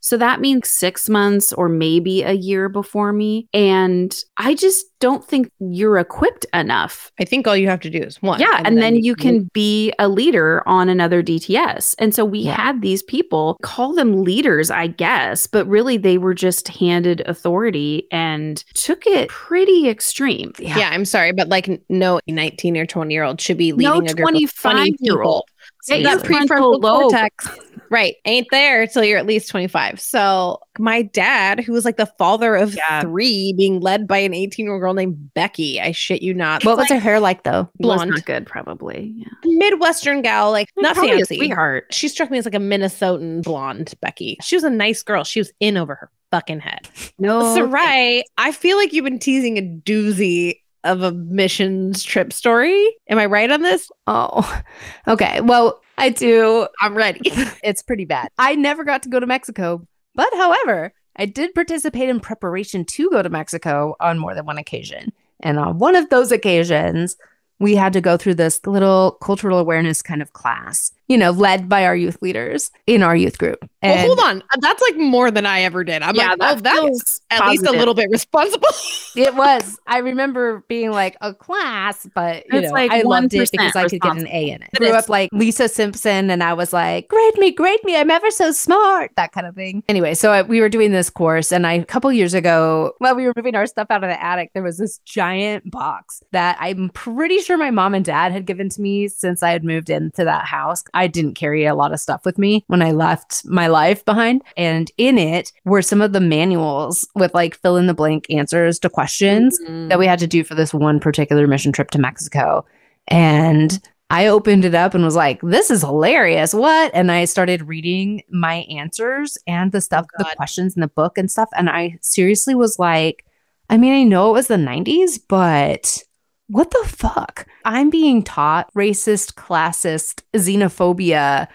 [0.00, 3.48] So that means six months or maybe a year before me.
[3.52, 7.98] And I just don't think you're equipped enough I think all you have to do
[7.98, 8.40] is one.
[8.40, 11.94] yeah, and, then, you can be a leader on another DTS.
[11.98, 16.34] And so we had these people call them leaders, I guess, but really they were
[16.34, 20.52] just handed authority and took it pretty extreme.
[20.58, 20.90] Yeah.
[20.90, 24.14] I'm sorry, but like no 19 or 20 year old should be leading No a
[24.14, 25.44] group of 20 25-year-old.
[25.44, 25.48] people.
[25.86, 27.48] Get That your prefrontal cortex,
[27.90, 30.00] right, ain't there till you're at least 25.
[30.00, 33.02] So my dad, who was like the father of Yeah.
[33.02, 36.64] three, being led by an 18 year old girl named Becky, I shit you not.
[36.64, 37.68] What was her hair like though?
[37.78, 39.12] Was blonde, not good, probably.
[39.16, 39.26] Yeah.
[39.44, 41.36] Midwestern gal, like not Probably a fancy.
[41.36, 41.86] sweetheart.
[41.90, 44.36] She struck me as like a Minnesotan blonde Becky.
[44.42, 45.24] She was a nice girl.
[45.24, 46.88] She was in over her fucking head.
[47.18, 47.54] No.
[47.54, 52.96] So right, I feel like you've been teasing a doozy of a missions trip story.
[53.08, 53.90] Am I right on this?
[54.06, 54.62] Oh,
[55.08, 55.40] okay.
[55.40, 56.66] Well, I do.
[56.80, 57.20] I'm ready.
[57.62, 58.28] It's pretty bad.
[58.38, 63.10] I never got to go to Mexico, but however, I did participate in preparation to
[63.10, 65.12] go to Mexico on more than one occasion.
[65.40, 67.16] And on one of those occasions,
[67.58, 71.68] we had to go through this little cultural awareness kind of class, you know, led
[71.68, 73.68] by our youth leaders in our youth group.
[73.82, 74.42] well, hold on.
[74.60, 76.02] That's like more than I ever did.
[76.02, 78.68] I'm Yeah, like, that oh, that's feels at least a little bit responsible.
[79.16, 83.32] it was, I remember being like a class, but you It's know, like I loved
[83.32, 84.28] it because I could get an.
[84.28, 84.68] A in it.
[84.72, 87.96] But Grew up like Lisa Simpson and I was like, grade me, grade me.
[87.96, 89.82] I'm ever so smart, that kind of thing.
[89.88, 93.16] Anyway, so I, we were doing this course and I, a couple years ago, while
[93.16, 96.58] we were moving our stuff out of the attic, there was this giant box that
[96.60, 99.88] I'm pretty sure my mom and dad had given to me since I had moved
[99.88, 100.84] into that house.
[100.98, 104.42] I didn't carry a lot of stuff with me when I left my life behind.
[104.56, 108.78] And in it were some of the manuals with like fill in the blank answers
[108.80, 109.88] to questions Mm.
[109.88, 112.64] that we had to do for this one particular mission trip to Mexico.
[113.08, 113.80] And
[114.10, 116.54] I opened it up and was like, this is hilarious.
[116.54, 116.90] What?
[116.94, 121.30] And I started reading my answers and the stuff, the questions in the book and
[121.30, 121.48] stuff.
[121.56, 123.24] And I seriously was like,
[123.70, 126.02] I mean, I know it was the 90s, but
[126.48, 127.46] what the fuck?
[127.64, 131.46] I'm being taught racist, classist, xenophobia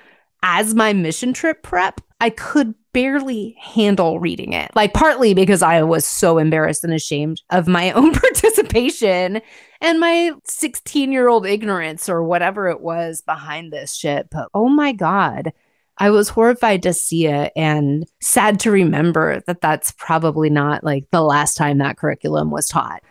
[0.43, 1.99] as my mission trip prep.
[2.21, 4.71] I could barely handle reading it.
[4.75, 9.41] Like, partly because I was so embarrassed and ashamed of my own participation
[9.81, 14.29] and my 16 year old ignorance or whatever it was behind this shit.
[14.31, 15.51] But oh my God.
[15.99, 21.05] I was horrified to see it and sad to remember that that's probably not like
[21.11, 23.03] the last time that curriculum was taught.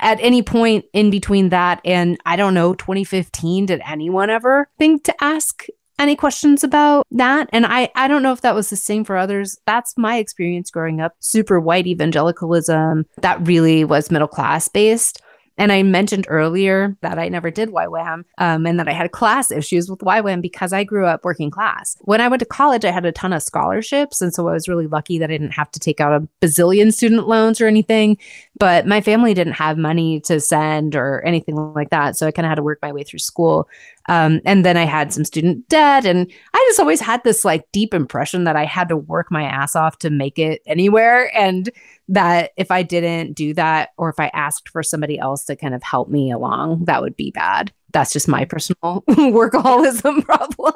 [0.00, 5.04] At any point in between that and I don't know, 2015, did anyone ever think
[5.04, 5.66] to ask
[5.98, 7.48] any questions about that?
[7.52, 9.58] And I, I don't know if that was the same for others.
[9.66, 11.14] That's my experience growing up.
[11.20, 15.20] Super white evangelicalism that really was middle class based.
[15.62, 19.52] And I mentioned earlier that I never did YWAM um, and that I had class
[19.52, 21.96] issues with YWAM because I grew up working class.
[22.00, 24.20] When I went to college, I had a ton of scholarships.
[24.20, 26.92] And so I was really lucky that I didn't have to take out a bazillion
[26.92, 28.18] student loans or anything.
[28.58, 32.16] But my family didn't have money to send or anything like that.
[32.16, 33.68] So I kind of had to work my way through school.
[34.08, 36.04] Um, and then I had some student debt.
[36.04, 39.44] And I just always had this like deep impression that I had to work my
[39.44, 41.34] ass off to make it anywhere.
[41.36, 41.70] And
[42.08, 45.74] that if I didn't do that, or if I asked for somebody else to kind
[45.74, 47.72] of help me along, that would be bad.
[47.92, 50.74] That's just my personal workaholism problem.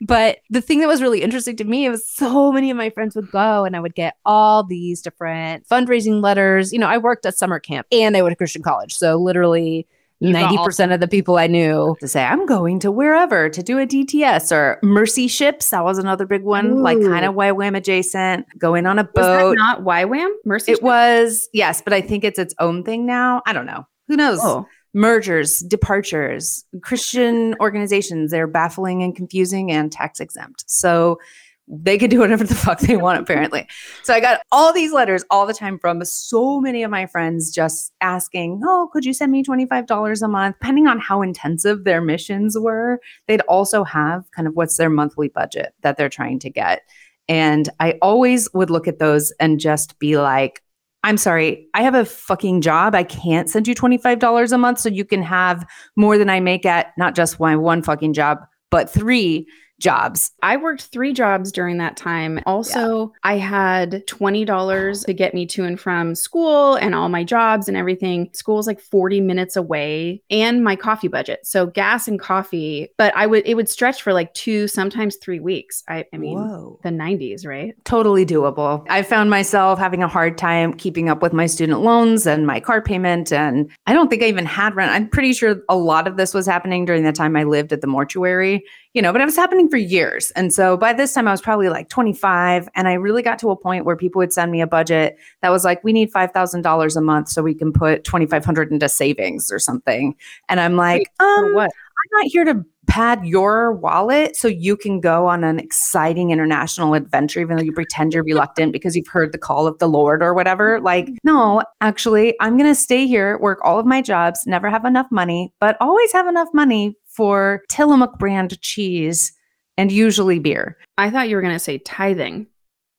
[0.00, 3.16] But the thing that was really interesting to me was so many of my friends
[3.16, 6.72] would go and I would get all these different fundraising letters.
[6.72, 8.94] You know, I worked at summer camp and I went to Christian college.
[8.94, 9.86] So literally
[10.20, 13.48] You got all- 90% of the people I knew to say I'm going to wherever
[13.50, 15.70] to do a DTS or Mercy ships.
[15.70, 18.46] That was another big one, like kind of YWAM adjacent.
[18.58, 19.56] Going on a boat.
[19.58, 20.30] not YWAM?
[20.44, 20.72] Mercy.
[20.72, 23.42] it was yes, but I think it's its own thing now.
[23.46, 23.86] I don't know.
[24.08, 24.38] Who knows?
[24.42, 30.62] Oh, Mergers, departures, Christian organizations, they're baffling and confusing and tax exempt.
[30.68, 31.18] So
[31.66, 33.66] they could do whatever the fuck they want, apparently.
[34.02, 37.50] So I got all these letters all the time from so many of my friends
[37.50, 40.56] just asking, Oh, could you send me $25 a month?
[40.60, 45.28] Depending on how intensive their missions were, they'd also have kind of what's their monthly
[45.28, 46.82] budget that they're trying to get.
[47.28, 50.60] And I always would look at those and just be like,
[51.02, 52.94] I'm sorry, I have a fucking job.
[52.94, 56.64] I can't send you $25 a month so you can have more than I make
[56.64, 58.38] at not just my one fucking job,
[58.70, 59.46] but three
[59.80, 60.32] jobs.
[60.42, 62.40] I worked three jobs during that time.
[62.46, 67.68] Also, I had $20 to get me to and from school and all my jobs
[67.68, 68.30] and everything.
[68.32, 71.40] School's like 40 minutes away and my coffee budget.
[71.44, 75.40] So gas and coffee, but I would it would stretch for like two, sometimes three
[75.40, 75.82] weeks.
[75.88, 76.78] I, I mean Whoa.
[76.82, 77.74] the 90s, right?
[77.84, 78.86] Totally doable.
[78.88, 82.60] I found myself having a hard time keeping up with my student loans and my
[82.60, 83.32] car payment.
[83.32, 84.92] And I don't think I even had rent.
[84.92, 87.80] I'm pretty sure a lot of this was happening during the time I lived at
[87.80, 88.64] the mortuary,
[88.94, 90.30] you know, but it was happening for years.
[90.32, 92.68] And so by this time, I was probably like 25.
[92.76, 95.50] And I really got to a point where people would send me a budget that
[95.50, 99.58] was like, we need $5,000 a month so we can put 2,500 into savings or
[99.58, 100.14] something.
[100.48, 101.70] And I'm like, um, what?
[102.04, 106.94] I'm not here to pad your wallet so you can go on an exciting international
[106.94, 110.22] adventure, even though you pretend you're reluctant because you've heard the call of the Lord
[110.22, 110.80] or whatever.
[110.80, 114.84] Like, no, actually, I'm going to stay here, work all of my jobs, never have
[114.84, 119.32] enough money, but always have enough money for Tillamook brand cheese
[119.76, 120.76] and usually beer.
[120.98, 122.46] I thought you were going to say tithing.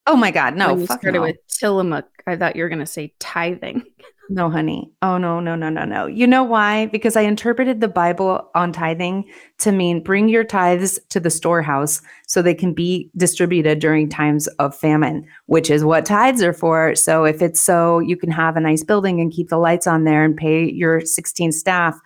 [0.08, 1.22] Oh my God, no, when you started no.
[1.22, 3.84] with Tillamook, I thought you were going to say tithing.
[4.30, 4.92] No, honey.
[5.04, 6.08] Oh, no, no, no, no, no.
[6.08, 6.88] You know why?
[6.88, 12.02] Because I interpreted the Bible on tithing to mean bring your tithes to the storehouse
[12.26, 16.96] so they can be distributed during times of famine, which is what tithes are for.
[16.96, 20.06] So if it's so you can have a nice building and keep the lights on
[20.06, 22.00] there and pay your 16 staff,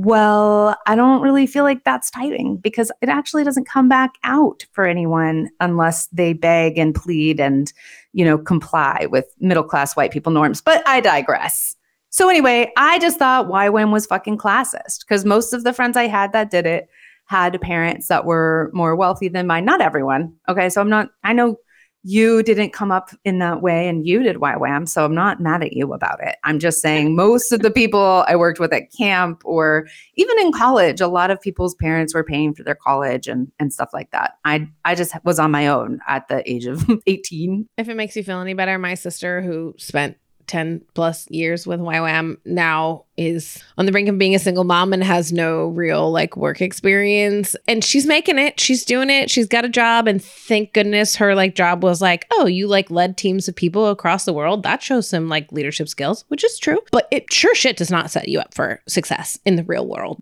[0.00, 4.64] well, I don't really feel like that's tithing because it actually doesn't come back out
[4.70, 7.72] for anyone unless they beg and plead and,
[8.12, 10.60] you know, comply with middle class white people norms.
[10.60, 11.74] But I digress.
[12.10, 16.06] So anyway, I just thought YWAM was fucking classist because most of the friends I
[16.06, 16.88] had that did it
[17.24, 19.64] had parents that were more wealthy than mine.
[19.64, 20.32] Not everyone.
[20.48, 20.70] Okay.
[20.70, 21.56] So I'm not, I know
[22.02, 24.88] you didn't come up in that way and you did YWAM.
[24.88, 26.36] So I'm not mad at you about it.
[26.44, 30.52] I'm just saying most of the people I worked with at camp or even in
[30.52, 34.10] college, a lot of people's parents were paying for their college and, and stuff like
[34.12, 34.34] that.
[34.44, 37.68] I, I just was on my own at the age of 18.
[37.76, 40.16] If it makes you feel any better, my sister who spent
[40.48, 44.92] 10 plus years with YWAM now is on the brink of being a single mom
[44.92, 47.54] and has no real like work experience.
[47.66, 48.58] And she's making it.
[48.58, 49.30] She's doing it.
[49.30, 50.08] She's got a job.
[50.08, 53.88] And thank goodness her like job was like, oh, you like led teams of people
[53.88, 54.62] across the world.
[54.62, 56.78] That shows some like leadership skills, which is true.
[56.90, 60.20] But it sure shit does not set you up for success in the real world.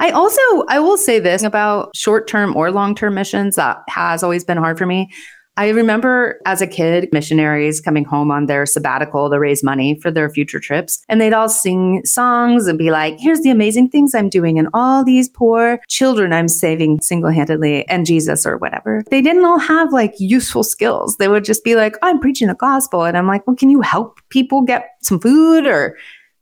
[0.00, 4.58] I also I will say this about short-term or long-term missions that has always been
[4.58, 5.10] hard for me.
[5.56, 10.10] I remember as a kid, missionaries coming home on their sabbatical to raise money for
[10.10, 11.04] their future trips.
[11.08, 14.68] And they'd all sing songs and be like, here's the amazing things I'm doing and
[14.74, 19.04] all these poor children I'm saving single handedly and Jesus or whatever.
[19.10, 21.18] They didn't all have like useful skills.
[21.18, 23.04] They would just be like, oh, I'm preaching the gospel.
[23.04, 25.96] And I'm like, well, can you help people get some food or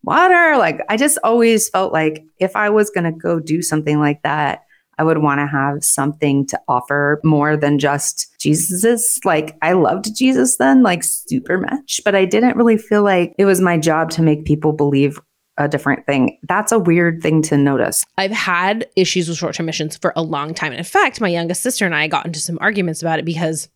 [0.04, 0.56] water?
[0.56, 4.22] Like, I just always felt like if I was going to go do something like
[4.22, 4.64] that,
[5.02, 9.18] I would want to have something to offer more than just Jesus.
[9.24, 13.44] Like I loved Jesus then, like super much, but I didn't really feel like it
[13.44, 15.18] was my job to make people believe
[15.56, 16.38] a different thing.
[16.44, 18.04] That's a weird thing to notice.
[18.16, 20.70] I've had issues with short term missions for a long time.
[20.70, 23.68] And in fact, my youngest sister and I got into some arguments about it because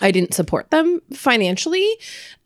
[0.00, 1.88] I didn't support them financially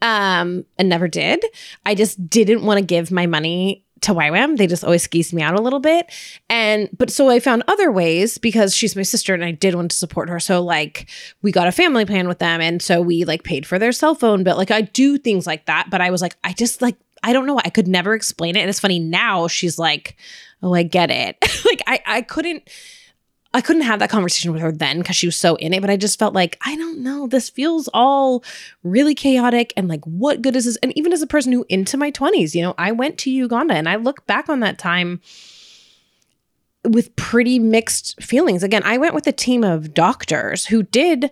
[0.02, 1.42] um, and never did.
[1.86, 4.56] I just didn't want to give my money to YWAM.
[4.56, 6.10] They just always skeezed me out a little bit.
[6.48, 9.90] And but so I found other ways because she's my sister and I did want
[9.90, 10.38] to support her.
[10.38, 11.08] So like
[11.42, 14.14] we got a family plan with them and so we like paid for their cell
[14.14, 14.56] phone bill.
[14.56, 17.46] Like I do things like that, but I was like I just like I don't
[17.46, 17.60] know.
[17.64, 18.60] I could never explain it.
[18.60, 20.16] And it's funny now she's like,
[20.62, 22.68] "Oh, I get it." like I I couldn't
[23.54, 25.90] I couldn't have that conversation with her then because she was so in it, but
[25.90, 28.42] I just felt like, I don't know, this feels all
[28.82, 30.76] really chaotic and like, what good is this?
[30.76, 33.74] And even as a person who into my 20s, you know, I went to Uganda
[33.74, 35.20] and I look back on that time
[36.84, 38.62] with pretty mixed feelings.
[38.62, 41.30] Again, I went with a team of doctors who did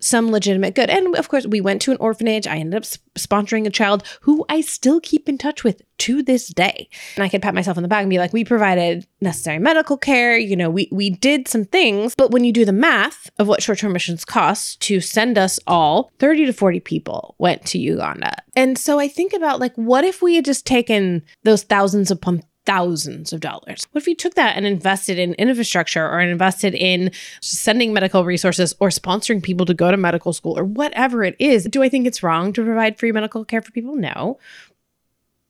[0.00, 0.90] some legitimate good.
[0.90, 2.46] And of course, we went to an orphanage.
[2.46, 6.22] I ended up sp- sponsoring a child who I still keep in touch with to
[6.22, 6.88] this day.
[7.16, 9.96] And I could pat myself on the back and be like, we provided necessary medical
[9.96, 10.36] care.
[10.36, 12.14] You know, we we did some things.
[12.16, 16.12] But when you do the math of what short-term missions cost to send us all,
[16.18, 18.36] 30 to 40 people went to Uganda.
[18.54, 22.42] And so I think about like, what if we had just taken those thousands upon
[22.68, 23.86] thousands of dollars.
[23.92, 27.10] What if you took that and invested in infrastructure or invested in
[27.40, 31.64] sending medical resources or sponsoring people to go to medical school or whatever it is?
[31.64, 33.96] Do I think it's wrong to provide free medical care for people?
[33.96, 34.38] No.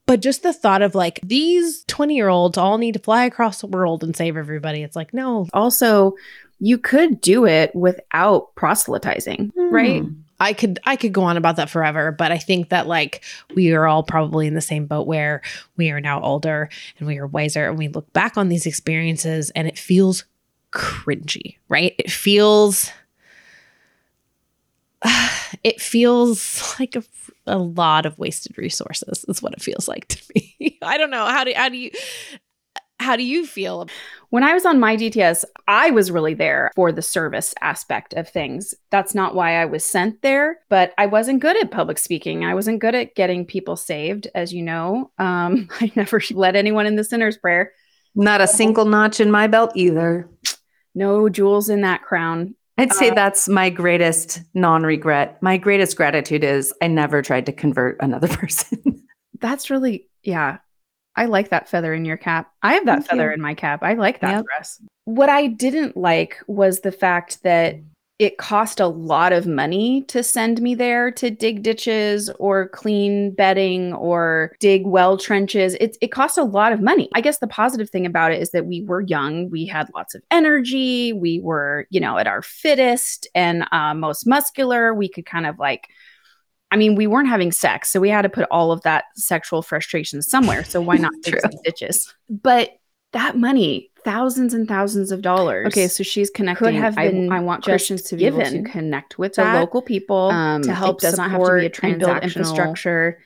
[0.07, 3.61] But just the thought of like these 20 year olds all need to fly across
[3.61, 4.85] the world and save everybody.
[4.85, 5.49] It's like, no.
[5.53, 6.15] Also,
[6.61, 10.03] you could do it without proselytizing, right?
[10.03, 10.21] Hmm.
[10.41, 13.25] I could I could go on about that forever, but I think that like
[13.55, 15.43] we are all probably in the same boat where
[15.77, 16.69] we are now older
[16.99, 20.25] and we are wiser and we look back on these experiences and it feels
[20.73, 21.95] cringy, right?
[21.99, 22.91] It feels
[25.65, 27.03] it feels like a,
[27.47, 30.79] a lot of wasted resources is what it feels like to me.
[30.83, 31.27] I don't know.
[31.27, 31.91] How do how do you
[33.01, 33.89] how do you feel?
[34.31, 38.29] When I was on my DTS, I was really there for the service aspect of
[38.29, 38.75] things.
[38.91, 42.45] That's not why I was sent there, but I wasn't good at public speaking.
[42.45, 45.11] I wasn't good at getting people saved, as you know.
[45.19, 47.73] Um, I never led anyone in the sinner's prayer.
[48.15, 50.29] Not a single notch in my belt either.
[50.95, 52.57] No jewels in that crown.
[52.79, 55.41] I'd say uh, that's my greatest non regret.
[55.43, 59.05] My greatest gratitude is I never tried to convert another person.
[59.41, 60.59] that's really, yeah.
[61.19, 62.53] I like that feather in your cap.
[62.63, 63.35] I have that Thank feather you.
[63.35, 63.83] in my cap.
[63.83, 64.45] I like that yep.
[64.45, 64.81] dress.
[65.05, 67.81] What I didn't like was the fact that
[68.21, 73.33] it cost a lot of money to send me there to dig ditches or clean
[73.33, 75.75] bedding or dig well trenches.
[75.81, 77.09] It, it cost a lot of money.
[77.15, 80.15] I guess the positive thing about it is that we were young, we had lots
[80.15, 84.95] of energy, we were, you know, at our fittest and uh, most muscular.
[84.95, 85.89] We could kind of like
[86.71, 89.63] I mean, we weren't having sex, so we had to put all of that sexual
[89.63, 90.65] frustration somewhere.
[90.65, 92.15] So why not fix the ditches?
[92.29, 92.79] But
[93.13, 95.69] that money, thousands and thousands of dollars.
[95.69, 96.67] Okay, so she's connecting.
[96.67, 97.33] Could have been.
[97.33, 100.75] I, I want Christians to be able to connect with the local people um, to
[100.75, 103.19] help it doesn't support have to be a and build transactional infrastructure.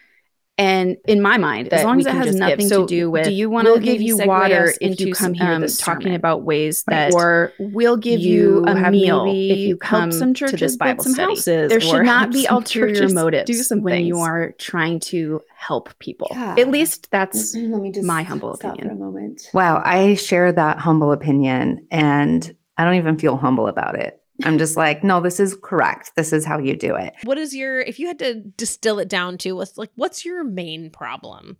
[0.62, 3.32] And in my mind, as long as it has nothing So to do with, do
[3.32, 6.84] you wanna we'll give you water if into you come here um, talking about ways
[6.86, 7.10] Right.
[7.10, 10.76] that, or we'll give you, a meal if you come helped some to churches this
[10.76, 11.30] Bible some study.
[11.32, 15.42] houses There should not be some ulterior motives do some when you are trying to
[15.56, 16.28] help people.
[16.30, 16.54] Yeah.
[16.58, 18.96] At least that's Let me just my humble stop opinion.
[18.96, 19.48] for a moment.
[19.52, 24.21] Wow, I share that humble opinion and I don't even feel humble about it.
[24.44, 26.12] I'm just like, no, this is correct.
[26.16, 27.14] This is how you do it.
[27.24, 30.44] What is your if you had to distill it down to what's like what's your
[30.44, 31.56] main problem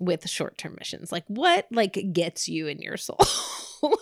[0.00, 1.10] with short-term missions?
[1.12, 3.18] Like what like gets you in your soul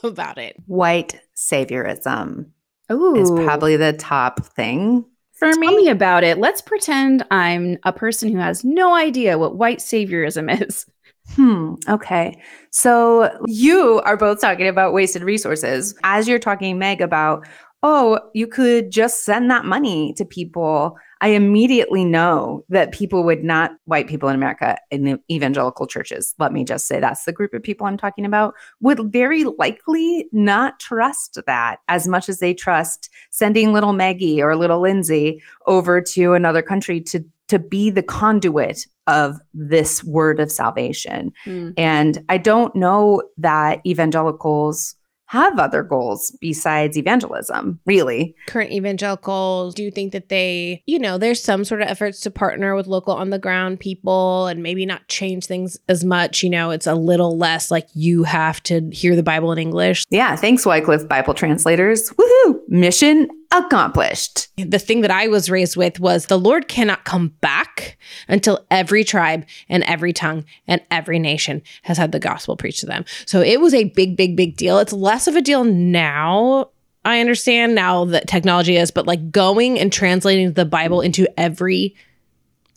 [0.02, 0.56] about it?
[0.66, 2.50] White saviorism
[2.90, 5.76] Ooh, is probably the top thing for Tell me.
[5.76, 6.38] me about it.
[6.38, 10.86] Let's pretend I'm a person who has no idea what white saviorism is.
[11.34, 11.74] Hmm.
[11.88, 12.40] Okay.
[12.70, 15.94] So you are both talking about wasted resources.
[16.04, 17.46] As you're talking, Meg, about,
[17.88, 20.98] oh, you could just send that money to people.
[21.20, 26.34] I immediately know that people would not, white people in America, in the evangelical churches,
[26.40, 30.28] let me just say that's the group of people I'm talking about, would very likely
[30.32, 36.00] not trust that as much as they trust sending little Maggie or little Lindsay over
[36.00, 41.32] to another country to to be the conduit of this word of salvation.
[41.44, 41.70] Hmm.
[41.76, 44.96] And I don't know that evangelicals
[45.26, 48.34] have other goals besides evangelism, really.
[48.46, 52.30] Current evangelicals, do you think that they, you know, there's some sort of efforts to
[52.30, 56.50] partner with local on the ground people and maybe not change things as much, you
[56.50, 60.04] know, it's a little less like you have to hear the Bible in English.
[60.10, 62.10] Yeah, thanks, Wycliffe Bible translators.
[62.10, 62.60] Woohoo!
[62.68, 64.48] Mission accomplished.
[64.56, 69.04] the thing that I was raised with was the Lord cannot come back until every
[69.04, 73.04] tribe and every tongue and every nation has had the gospel preached to them.
[73.26, 74.78] So it was a big, big, big deal.
[74.78, 76.70] It's less of a deal now.
[77.04, 81.94] I understand now that technology is, but like going and translating the Bible into every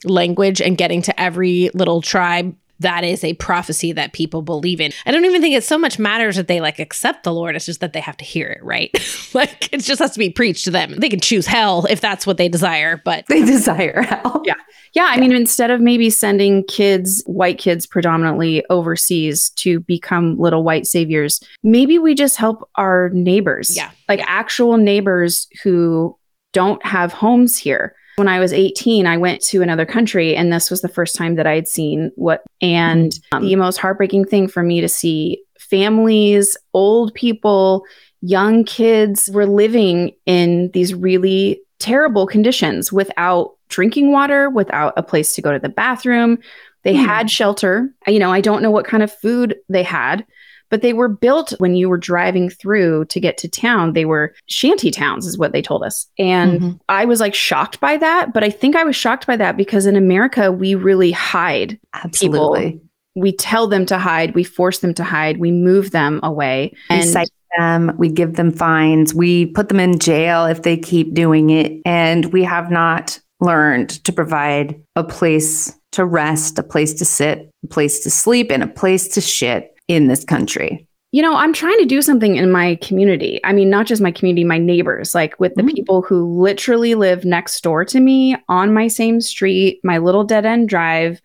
[0.04, 4.92] language and getting to every little tribe that is a prophecy that people believe in.
[5.06, 7.56] I don't even think it so much matters that they like accept the Lord.
[7.56, 8.92] It's just that they have to hear it, right?
[9.34, 10.96] like it just has to be preached to them.
[10.98, 14.44] They can choose hell if that's what they desire, but They desire hell.
[14.50, 14.56] Yeah.
[14.94, 20.64] Yeah, I mean, instead of maybe sending kids, white kids predominantly overseas to become little
[20.64, 23.76] white saviors, maybe we just help our neighbors.
[23.76, 23.92] Yeah.
[24.08, 26.18] Like actual neighbors who
[26.54, 27.96] don't have homes here.
[28.20, 31.36] When I was 18, I went to another country, and this was the first time
[31.36, 35.42] that I had seen what, and um, the most heartbreaking thing for me to see
[35.58, 37.86] families, old people,
[38.22, 45.34] young kids were living in these really terrible conditions without drinking water, without a place
[45.36, 46.38] to go to the bathroom.
[46.84, 47.06] They Hmm.
[47.06, 47.90] had shelter.
[48.06, 50.26] You know, I don't know what kind of food they had,
[50.70, 53.94] but they were built when you were driving through to get to town.
[53.94, 56.08] They were shanty towns, is what they told us.
[56.18, 56.80] And Mhm.
[56.90, 58.34] I was like shocked by that.
[58.34, 61.80] But I think I was shocked by that because in America, we really hide.
[61.94, 62.80] Absolutely.
[63.16, 66.74] We tell them to hide, we force them to hide, we move them away.
[66.90, 71.14] We cite them, we give them fines, we put them in jail if they keep
[71.14, 71.82] doing it.
[71.86, 77.50] And we have not learned to provide a place to rest, a place to sit,
[77.64, 80.86] a place to sleep, and a place to shit in this country.
[81.12, 83.40] you know, I'm trying to do something in my community.
[83.44, 85.74] I mean, not just my community, my neighbors, like with the Mhm.
[85.74, 90.46] people who literally live next door to me on my same street, my little dead
[90.46, 91.20] end drive.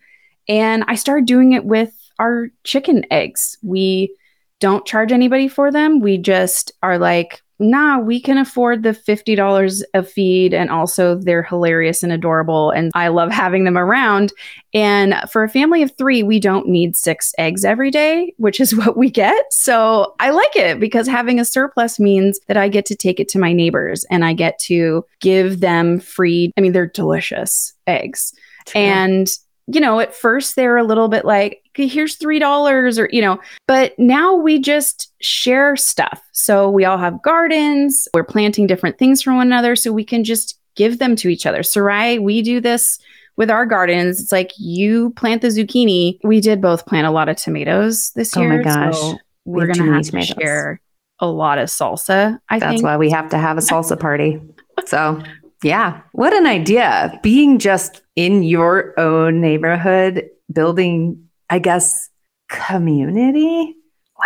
[0.49, 3.59] And I started doing it with our chicken eggs.
[3.61, 4.11] We
[4.59, 5.99] don't charge anybody for them.
[5.99, 10.53] We just are like, nah, we can afford the $50 a feed.
[10.53, 12.71] And also, they're hilarious and adorable.
[12.71, 14.33] And I love having them around.
[14.73, 18.75] And for a family of three, we don't need six eggs every day, which is
[18.75, 19.45] what we get.
[19.51, 23.29] So I like it because having a surplus means that I get to take it
[23.29, 26.51] to my neighbors and I get to give them free.
[26.57, 28.33] I mean, they're delicious eggs.
[28.73, 29.27] And,
[29.67, 33.37] you know, at first they're a little bit like, "Okay, here's $3 or, you know,
[33.67, 36.21] but now we just share stuff.
[36.31, 39.75] So we all have gardens, we're planting different things for one another.
[39.75, 41.63] So we can just give them to each other.
[41.63, 42.99] Sarai, we do this
[43.37, 44.21] with our gardens.
[44.21, 46.17] It's like you plant the zucchini.
[46.23, 48.57] We did both plant a lot of tomatoes this Oh year.
[48.57, 48.95] my gosh.
[48.97, 50.35] so We we're to have to tomatoes.
[50.41, 50.81] share
[51.19, 52.39] a lot of salsa.
[52.49, 52.83] I That's think.
[52.83, 54.41] why we have to have a salsa party.
[54.85, 55.21] So,
[55.63, 57.19] yeah, what an idea.
[57.23, 62.09] Being just in your own neighborhood, building, I guess,
[62.49, 63.75] community.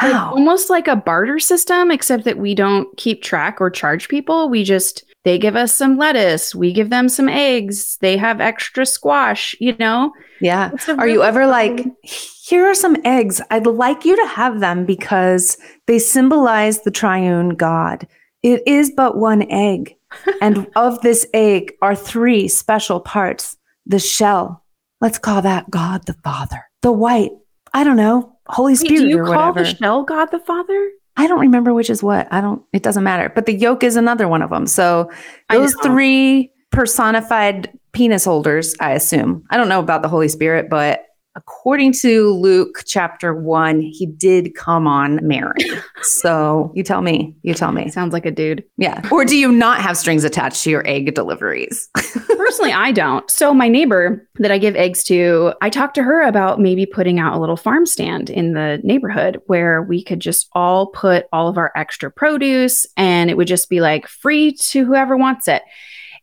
[0.02, 0.32] Like, Wow.
[0.36, 4.48] almost like a barter system, except that we don't keep track or charge people.
[4.48, 8.86] We just, they give us some lettuce, we give them some eggs, they have extra
[8.86, 10.14] squash, you know?
[10.42, 10.72] Yeah.
[10.98, 13.42] Are you ever like, here are some eggs.
[13.50, 15.58] I'd like you to have them because
[15.88, 18.08] they symbolize the triune God.
[18.44, 19.96] It is but one egg.
[20.42, 24.64] and of this egg are three special parts the shell,
[25.02, 26.69] let's call that God the Father.
[26.82, 27.32] The white,
[27.74, 29.64] I don't know, Holy Wait, Spirit do you or call whatever.
[29.64, 30.92] the shell God the Father?
[31.18, 32.28] I don't remember which is what.
[32.32, 33.30] I don't, it doesn't matter.
[33.34, 34.66] But the yolk is another one of them.
[34.66, 35.12] So
[35.50, 39.44] those three personified penis holders, I assume.
[39.50, 41.04] I don't know about the Holy Spirit, but
[41.40, 45.54] according to Luke chapter one, he did come on Mary.
[46.02, 47.90] so you tell me, you tell me.
[47.90, 48.64] Sounds like a dude.
[48.78, 49.08] Yeah.
[49.10, 51.90] Or do you not have strings attached to your egg deliveries?
[52.28, 53.30] Personally, I don't.
[53.32, 57.20] So my neighbor that I give eggs to, I talked to her about maybe putting
[57.20, 61.48] out a little farm stand in the neighborhood where we could just all put all
[61.48, 65.64] of our extra produce and it would just be like free to whoever wants it.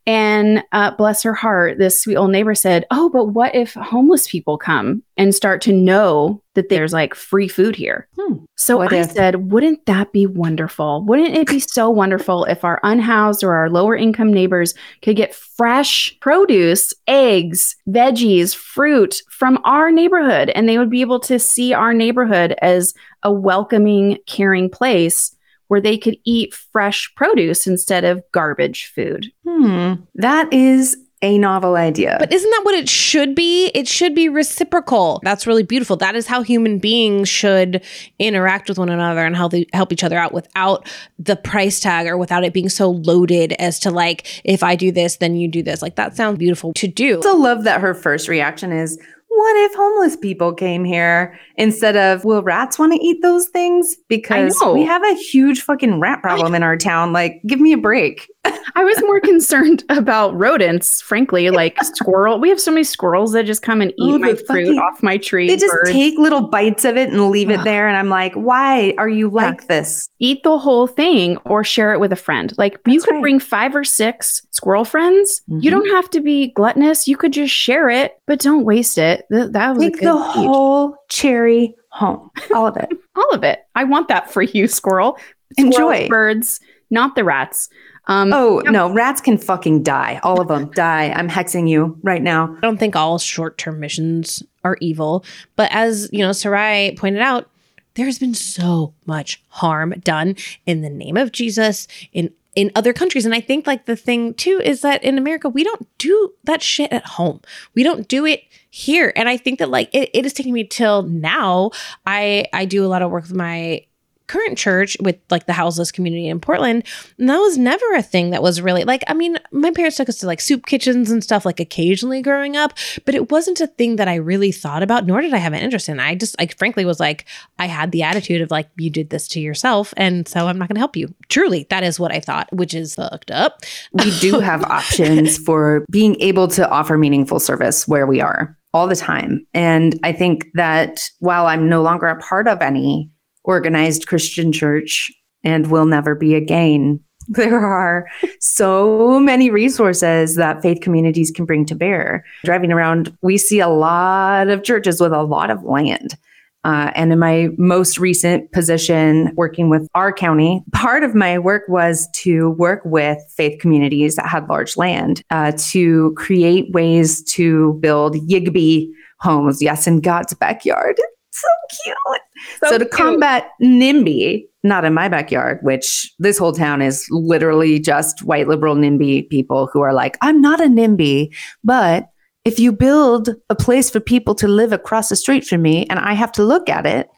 [0.07, 4.29] And uh, bless her heart, this sweet old neighbor said, Oh, but what if homeless
[4.29, 8.07] people come and start to know that there's like free food here?
[8.17, 8.35] Hmm.
[8.55, 9.11] So What I if?
[9.11, 11.03] said, Wouldn't that be wonderful?
[11.05, 15.35] Wouldn't it be so wonderful if our unhoused or our lower income neighbors could get
[15.35, 20.51] fresh produce, eggs, veggies, fruit from our neighborhood?
[20.55, 22.93] And they would be able to see our neighborhood as
[23.23, 25.35] a welcoming, caring place
[25.67, 29.31] where they could eat fresh produce instead of garbage food.
[29.45, 29.93] Hmm.
[30.15, 32.15] That is a novel idea.
[32.19, 33.71] But isn't that what it should be?
[33.73, 35.19] It should be reciprocal.
[35.23, 35.97] That's really beautiful.
[35.97, 37.83] That is how human beings should
[38.19, 40.87] interact with one another and how they help each other out without
[41.17, 44.91] the price tag or without it being so loaded as to like, if I do
[44.91, 45.81] this, then you do this.
[45.81, 47.15] Like that sounds beautiful to do.
[47.15, 48.99] also love that her first reaction is,
[49.37, 53.95] what if homeless people came here instead of, will rats want to eat those things?
[54.07, 57.13] Because we have a huge fucking rat problem in our town.
[57.13, 58.27] Like, give me a break.
[58.75, 62.39] I was more concerned about rodents, frankly, like squirrel.
[62.39, 65.01] We have so many squirrels that just come and eat Oh, my fruit fucking- off
[65.03, 65.47] my tree.
[65.47, 65.91] They just birds.
[65.91, 67.87] take little bites of it and leave it there.
[67.87, 70.09] And I'm like, why are you like this?
[70.19, 72.53] eat the whole thing or share it with a friend.
[72.57, 73.21] Like you could right.
[73.21, 75.41] bring five or six squirrel friends.
[75.47, 75.71] You Mhm.
[75.71, 77.07] don't have to be gluttonous.
[77.07, 79.25] You could just share it, but don't waste it.
[79.31, 80.33] Th- that was a Take the speech.
[80.45, 82.89] whole cherry home, all of it.
[83.15, 83.59] all of it.
[83.75, 85.17] I want that for you, squirrel.
[85.57, 86.07] Enjoy.
[86.07, 86.59] Birds,
[86.91, 87.69] not the rats.
[88.07, 88.71] Um, Oh, yeah.
[88.71, 90.19] no, rats can fucking die.
[90.23, 91.09] All of them die.
[91.11, 92.55] I'm hexing you right now.
[92.57, 95.23] I don't think all short-term missions are evil,
[95.55, 97.49] but as you know, Sarai pointed out,
[97.95, 100.35] there's been so much harm done
[100.65, 104.33] in the name of Jesus in in other countries and I think like the thing
[104.33, 107.39] too is that in America we don't do that shit at home.
[107.75, 108.41] We don't do it
[108.71, 111.69] here and I think that like it, it is taking me till now
[112.07, 113.85] I I do a lot of work with my
[114.27, 116.83] current church with like the houseless community in Portland.
[117.17, 120.09] And that was never a thing that was really like, I mean, my parents took
[120.09, 122.73] us to like soup kitchens and stuff like occasionally growing up,
[123.05, 125.61] but it wasn't a thing that I really thought about, nor did I have an
[125.61, 125.99] interest in.
[125.99, 127.25] I just like frankly was like,
[127.57, 129.93] I had the attitude of like, you did this to yourself.
[129.97, 131.13] And so I'm not gonna help you.
[131.29, 133.61] Truly, that is what I thought, which is fucked up.
[133.93, 138.87] we do have options for being able to offer meaningful service where we are all
[138.87, 139.45] the time.
[139.53, 143.09] And I think that while I'm no longer a part of any
[143.47, 145.11] organized Christian church
[145.43, 148.07] and will never be again, there are
[148.39, 152.23] so many resources that faith communities can bring to bear.
[152.43, 156.15] Driving around, we see a lot of churches with a lot of land.
[156.63, 161.63] Uh, and in my most recent position working with our county, part of my work
[161.69, 167.73] was to work with faith communities that had large land uh, to create ways to
[167.79, 168.89] build Yigby
[169.19, 169.61] homes.
[169.61, 170.99] Yes, in God's backyard.
[171.39, 171.47] So
[171.83, 172.21] cute.
[172.63, 172.91] So, to cute.
[172.91, 178.75] combat NIMBY, not in my backyard, which this whole town is literally just white liberal
[178.75, 182.09] NIMBY people who are like, I'm not a NIMBY, but
[182.45, 185.99] if you build a place for people to live across the street from me and
[185.99, 187.09] I have to look at it,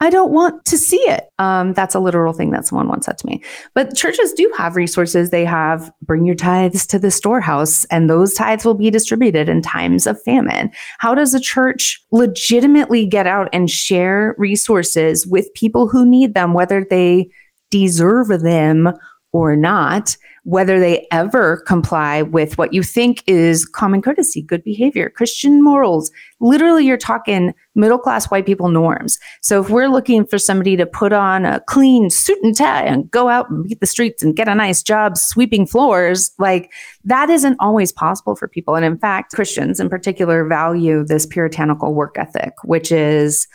[0.00, 1.24] I don't want to see it.
[1.38, 3.42] Um, that's a literal thing that someone once said to me.
[3.74, 5.30] But churches do have resources.
[5.30, 9.62] They have bring your tithes to the storehouse, and those tithes will be distributed in
[9.62, 10.70] times of famine.
[10.98, 16.52] How does a church legitimately get out and share resources with people who need them,
[16.52, 17.30] whether they
[17.70, 18.92] deserve them
[19.36, 20.16] or not?
[20.44, 26.08] Whether they ever comply with what you think is common courtesy, good behavior, Christian morals.
[26.38, 29.18] Literally, you're talking middle class white people norms.
[29.42, 33.10] So if we're looking for somebody to put on a clean suit and tie and
[33.10, 36.72] go out and beat the streets and get a nice job sweeping floors, like
[37.02, 38.76] that isn't always possible for people.
[38.76, 43.48] And in fact, Christians in particular value this puritanical work ethic, which is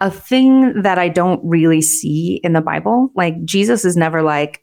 [0.00, 3.10] a thing that I don't really see in the Bible.
[3.16, 4.62] Like Jesus is never like,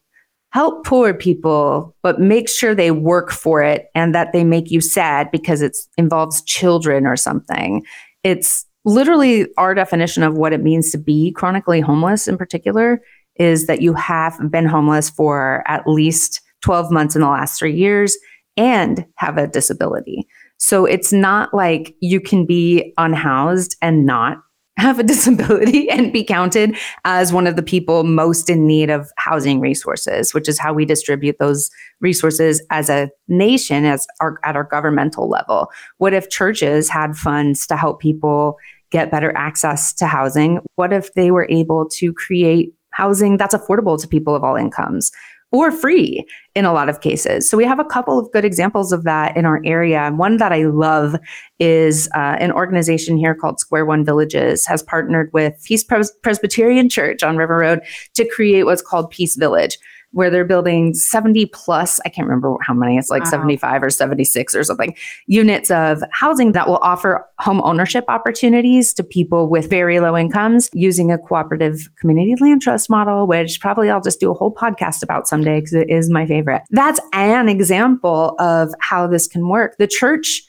[0.53, 4.79] help poor people, but make sure they work for it and that they make you
[4.79, 7.83] sad because it involves children or something.
[8.23, 13.01] It's literally our definition of what it means to be chronically homeless in particular
[13.37, 17.75] is that you have been homeless for at least 12 months in the last three
[17.75, 18.15] years
[18.55, 20.27] and have a disability.
[20.57, 24.37] So it's not like you can be unhoused and not
[24.77, 29.11] have a disability and be counted as one of the people most in need of
[29.17, 31.69] housing resources, which is how we distribute those
[32.01, 35.69] resources as a nation, as our, at our governmental level.
[35.97, 38.57] What if churches had funds to help people
[38.91, 40.59] get better access to housing?
[40.75, 45.11] What if they were able to create housing that's affordable to people of all incomes?
[45.53, 46.25] Or free
[46.55, 47.49] in a lot of cases.
[47.49, 50.11] So we have a couple of good examples of that in our area.
[50.11, 51.15] One that I love
[51.59, 56.89] is uh, an organization here called Square One Villages has partnered with Peace Pres- Presbyterian
[56.89, 57.81] Church on River Road
[58.15, 59.77] to create what's called Peace Village
[60.13, 63.31] where they're building 70 plus, I can't remember how many, it's like wow.
[63.31, 64.95] 75 or 76 or something,
[65.27, 70.69] units of housing that will offer home ownership opportunities to people with very low incomes
[70.73, 75.03] using a cooperative community land trust model, which probably I'll just do a whole podcast
[75.03, 76.61] about someday because it is my favorite.
[76.69, 79.77] That's an example of how this can work.
[79.77, 80.43] The church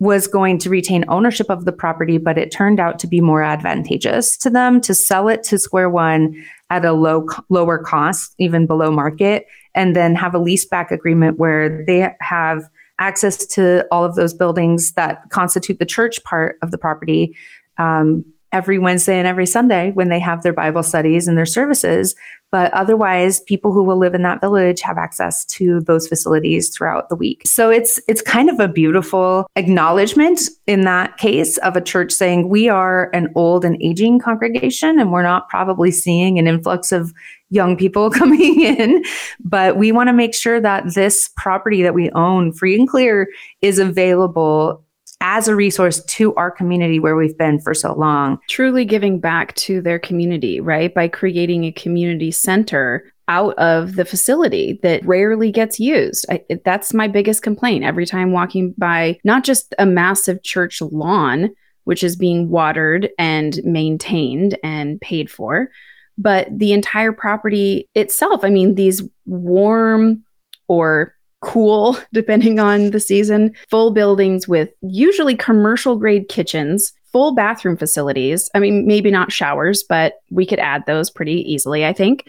[0.00, 3.42] was going to retain ownership of the property, but it turned out to be more
[3.42, 8.66] advantageous to them to sell it to Square One at a low lower cost, even
[8.66, 12.62] below market, and then have a lease back agreement where they have
[12.98, 17.34] access to all of those buildings that constitute the church part of the property
[17.78, 22.14] um, every Wednesday and every Sunday when they have their Bible studies and their services.
[22.50, 27.08] But otherwise, people who will live in that village have access to those facilities throughout
[27.08, 27.42] the week.
[27.44, 32.48] So it's it's kind of a beautiful acknowledgement in that case of a church saying
[32.48, 37.12] we are an old and aging congregation and we're not probably seeing an influx of
[37.50, 39.04] young people coming in,
[39.38, 43.28] but we want to make sure that this property that we own free and clear
[43.62, 44.84] is available
[45.20, 48.38] as a resource to our community where we've been for so long.
[48.48, 50.92] Truly giving back to their community, right?
[50.94, 56.26] By creating a community center out of the facility that rarely gets used.
[56.30, 61.50] I, that's my biggest complaint every time walking by not just a massive church lawn,
[61.84, 65.70] which is being watered and maintained and paid for,
[66.18, 68.44] but the entire property itself.
[68.44, 70.24] I mean, these warm
[70.66, 73.54] or cool, depending on the season.
[73.68, 78.50] Full buildings with usually commercial grade kitchens, full bathroom facilities.
[78.54, 82.28] I mean, maybe not showers, but we could add those pretty easily, I think.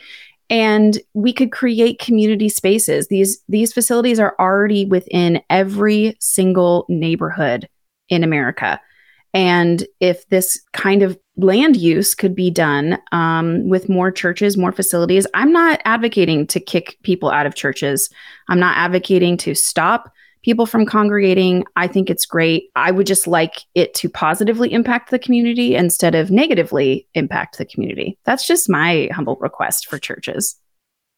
[0.49, 3.07] And we could create community spaces.
[3.07, 7.70] These these facilities are already within every single neighborhood
[8.09, 8.82] in America.
[9.34, 14.72] And if this kind of land use could be done um, with more churches, more
[14.72, 18.10] facilities, I'm not advocating to kick people out of churches.
[18.50, 20.12] I'm not advocating to stop
[20.44, 21.64] people from congregating.
[21.76, 22.70] I think it's great.
[22.76, 27.66] I would just like it to positively impact the community instead of negatively impact the
[27.66, 28.18] community.
[28.26, 30.56] That's just my humble request for churches.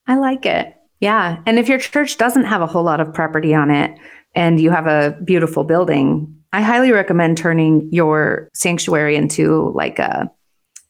[0.08, 0.76] I like it.
[1.00, 1.42] Yeah.
[1.46, 3.98] And if your church doesn't have a whole lot of property on it
[4.36, 10.32] and you have a beautiful building, I highly recommend turning your sanctuary into like a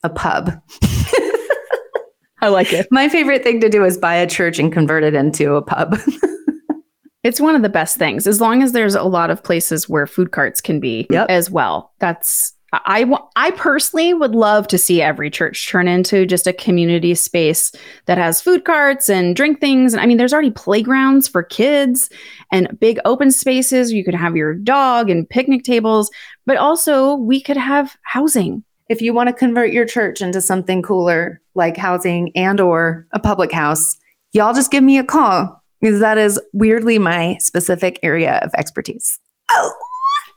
[0.04, 0.52] a pub.
[2.42, 2.88] I like it.
[2.92, 5.98] My favorite thing to do is buy a church and convert it into a pub.
[7.24, 10.06] it's one of the best things as long as there's a lot of places where
[10.06, 11.28] food carts can be yep.
[11.30, 11.94] as well.
[12.00, 12.54] That's
[12.86, 13.06] I,
[13.36, 17.72] I personally would love to see every church turn into just a community space
[18.06, 19.94] that has food carts and drink things.
[19.94, 22.10] And I mean, there's already playgrounds for kids
[22.52, 23.94] and big open spaces.
[23.94, 26.10] You could have your dog and picnic tables,
[26.48, 28.64] but also we could have housing.
[28.90, 33.20] If you want to convert your church into something cooler like housing and or a
[33.20, 33.98] public house,
[34.32, 39.20] y'all just give me a call because that is weirdly my specific area of expertise.
[39.52, 39.74] Oh,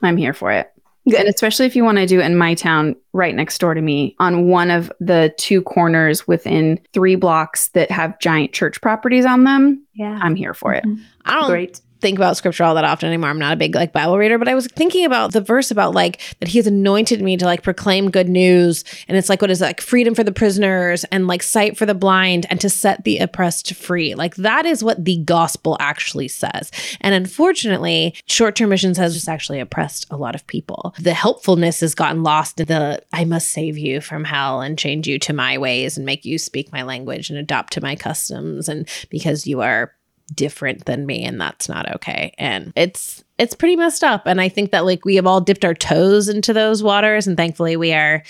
[0.03, 0.71] I'm here for it.
[1.09, 1.19] Good.
[1.21, 3.81] And especially if you want to do it in my town, right next door to
[3.81, 9.25] me, on one of the two corners within three blocks that have giant church properties
[9.25, 9.85] on them.
[9.93, 10.19] Yeah.
[10.21, 10.83] I'm here for it.
[10.83, 11.01] Mm-hmm.
[11.25, 13.29] I don't Great think about scripture all that often anymore.
[13.29, 15.93] I'm not a big like Bible reader, but I was thinking about the verse about
[15.93, 18.83] like that he has anointed me to like proclaim good news.
[19.07, 21.95] And it's like, what is like freedom for the prisoners and like sight for the
[21.95, 24.15] blind and to set the oppressed free.
[24.15, 26.71] Like that is what the gospel actually says.
[27.01, 30.93] And unfortunately, short term missions has just actually oppressed a lot of people.
[30.99, 35.07] The helpfulness has gotten lost in the I must save you from hell and change
[35.07, 38.69] you to my ways and make you speak my language and adopt to my customs.
[38.69, 39.93] And because you are
[40.33, 42.33] different than me and that's not okay.
[42.37, 44.23] And it's it's pretty messed up.
[44.25, 47.37] And i think that like we have all dipped our toes into those waters and
[47.37, 48.23] thankfully we are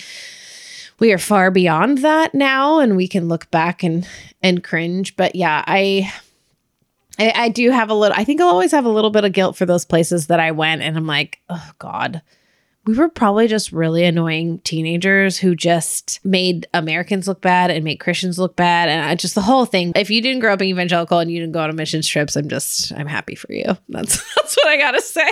[1.00, 4.06] we are far beyond that now and we can look back and
[4.42, 5.16] and cringe.
[5.16, 6.12] But yeah i
[7.18, 9.32] I, I do have a little i think i'll always have a little bit of
[9.32, 12.22] guilt for those places that i went and i'm like oh god
[12.88, 17.96] we were probably just really annoying teenagers who just made Americans look bad and made
[17.96, 18.88] Christians look bad.
[18.88, 19.92] And I, just the whole thing.
[19.94, 22.90] If you didn't grow up evangelical and you didn't go on mission trips, I'm just,
[22.92, 23.76] I'm happy for you.
[23.90, 25.20] That's, that's what I gotta say.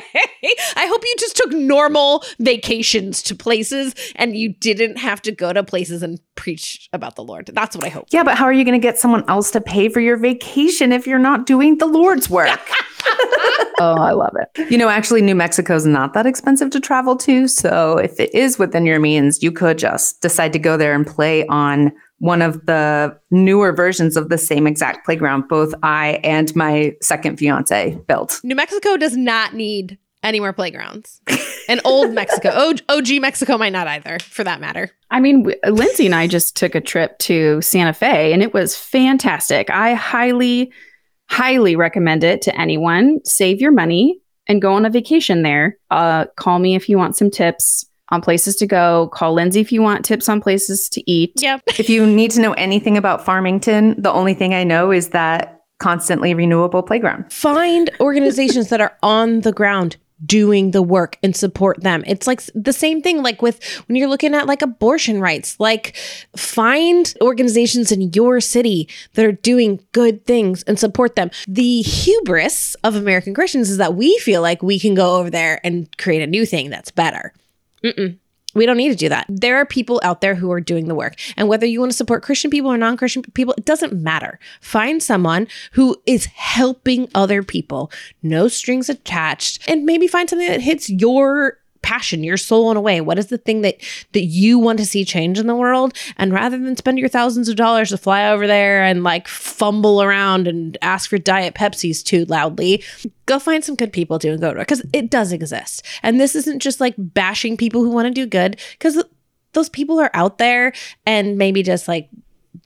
[0.76, 5.54] I hope you just took normal vacations to places and you didn't have to go
[5.54, 7.50] to places and preach about the Lord.
[7.54, 8.09] That's what I hope.
[8.11, 11.06] Yeah, but how are you to get someone else to pay for your vacation if
[11.06, 12.60] you're not doing the Lord's work?
[13.78, 14.70] oh, I love it.
[14.70, 17.49] You know, actually, New Mexico's not that expensive to travel to.
[17.49, 21.07] So if it is within your means, you could just decide to go there and
[21.07, 26.55] play on one of the newer versions of the same exact playground both I and
[26.57, 28.41] my second fiance built.
[28.43, 31.20] New Mexico does not need any more playgrounds.
[31.69, 34.91] and old Mexico, OG, OG Mexico might not either, for that matter.
[35.11, 38.53] I mean, w- Lindsay and I just took a trip to Santa Fe and it
[38.53, 39.70] was fantastic.
[39.70, 40.73] I highly,
[41.28, 43.20] highly recommend it to anyone.
[43.24, 45.77] Save your money and go on a vacation there.
[45.90, 49.09] Uh, call me if you want some tips on places to go.
[49.12, 51.32] Call Lindsay if you want tips on places to eat.
[51.36, 51.62] Yep.
[51.78, 55.65] If you need to know anything about Farmington, the only thing I know is that
[55.78, 57.31] constantly renewable playground.
[57.32, 62.02] Find organizations that are on the ground doing the work and support them.
[62.06, 65.59] It's like the same thing like with when you're looking at like abortion rights.
[65.60, 65.97] Like
[66.36, 71.30] find organizations in your city that are doing good things and support them.
[71.47, 75.60] The hubris of American Christians is that we feel like we can go over there
[75.64, 77.32] and create a new thing that's better.
[77.84, 78.18] Mm-mm.
[78.57, 79.27] We don't need to do that.
[79.28, 81.16] There are people out there who are doing the work.
[81.37, 84.39] And whether you want to support Christian people or non Christian people, it doesn't matter.
[84.61, 87.93] Find someone who is helping other people,
[88.23, 92.80] no strings attached, and maybe find something that hits your passion, your soul in a
[92.80, 93.00] way.
[93.00, 93.76] What is the thing that
[94.10, 95.96] that you want to see change in the world?
[96.16, 100.02] And rather than spend your thousands of dollars to fly over there and like fumble
[100.02, 102.82] around and ask for diet Pepsis too loudly,
[103.26, 105.86] go find some good people to and go to because it does exist.
[106.02, 109.00] And this isn't just like bashing people who want to do good because
[109.52, 110.72] those people are out there
[111.06, 112.08] and maybe just like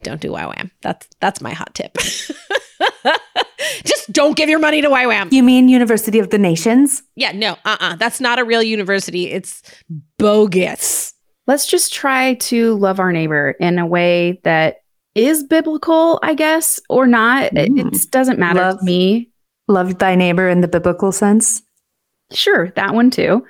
[0.03, 0.71] don't do YWAM.
[0.83, 1.97] That's that's my hot tip.
[3.85, 5.33] Just don't give your money to YWAM.
[5.33, 7.03] You mean University of the Nations?
[7.15, 9.31] Yeah, no, uh uh That's not a real university.
[9.31, 9.63] It's
[10.19, 11.15] bogus.
[11.47, 14.83] Let's just try to love our neighbor in a way that
[15.15, 17.53] is biblical, I guess, or not.
[17.53, 17.79] Mm.
[17.79, 19.31] It, it, doesn't matter love, to me.
[19.69, 21.63] Love thy neighbor in the biblical sense.
[22.33, 23.45] Sure, that one too.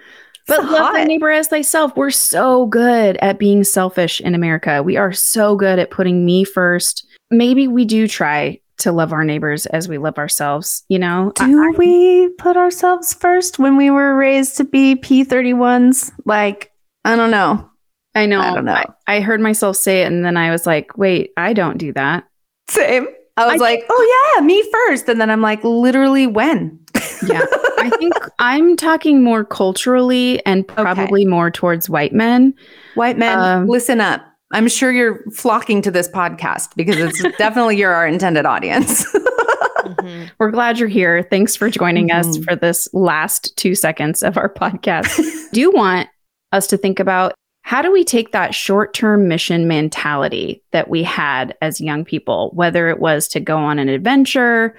[0.47, 1.97] But love thy neighbor as thyself.
[1.97, 4.83] We're so good at being selfish in America.
[4.83, 7.07] We are so good at putting me first.
[7.31, 11.33] Maybe we do try to love our neighbors as we love ourselves, you know?
[11.37, 16.11] Do I, we put ourselves first when we were raised to be P31s?
[16.25, 16.73] Like,
[17.05, 17.71] I don't know.
[18.15, 18.41] I know.
[18.41, 18.73] I don't know.
[18.73, 21.93] I, I, heard myself say it and then I was like, wait, I don't do
[21.93, 22.25] that.
[22.69, 23.07] Same.
[23.37, 25.09] I was I like, oh yeah, me first.
[25.09, 26.80] And then I'm like, literally when?
[27.27, 27.44] Yeah.
[27.78, 31.31] I think I'm talking more culturally and probably okay.
[31.31, 32.55] more towards white men.
[32.94, 34.24] White men, um, listen up.
[34.52, 39.05] I'm sure you're flocking to this podcast because it's definitely you're our intended audience.
[39.14, 40.27] mm-hmm.
[40.39, 41.22] We're glad you're here.
[41.31, 42.31] Thanks for joining mm-hmm.
[42.31, 45.16] us for this last two seconds of our podcast.
[45.52, 46.09] do you want
[46.52, 51.05] us to think about how do we take that short term mission mentality that we
[51.05, 54.74] had as young people, whether it was to go on an adventure,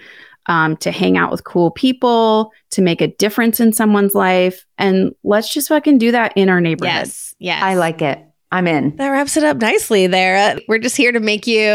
[0.48, 4.66] um, to hang out with cool people, to make a difference in someone's life?
[4.78, 6.94] And let's just fucking do that in our neighborhood.
[6.94, 7.36] Yes.
[7.40, 7.64] Yes.
[7.64, 8.24] I like it.
[8.52, 8.96] I'm in.
[8.98, 10.60] That wraps it up nicely there.
[10.68, 11.70] We're just here to make you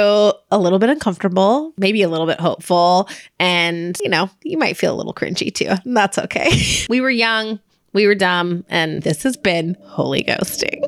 [0.51, 4.95] a little bit uncomfortable, maybe a little bit hopeful, and you know, you might feel
[4.95, 5.75] a little cringy too.
[5.87, 6.51] That's okay.
[6.91, 7.61] we were young,
[7.95, 10.83] we were dumb, and this has been Holy Ghosting.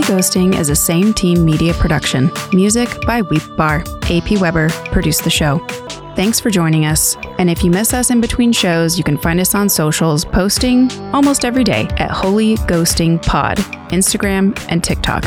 [0.06, 2.30] Ghosting is a same team media production.
[2.52, 3.82] Music by Weep Bar.
[4.08, 5.58] AP Weber produced the show.
[6.14, 7.16] Thanks for joining us.
[7.38, 10.92] And if you miss us in between shows, you can find us on socials posting
[11.12, 13.58] almost every day at Holy Ghosting Pod,
[13.90, 15.24] Instagram and TikTok.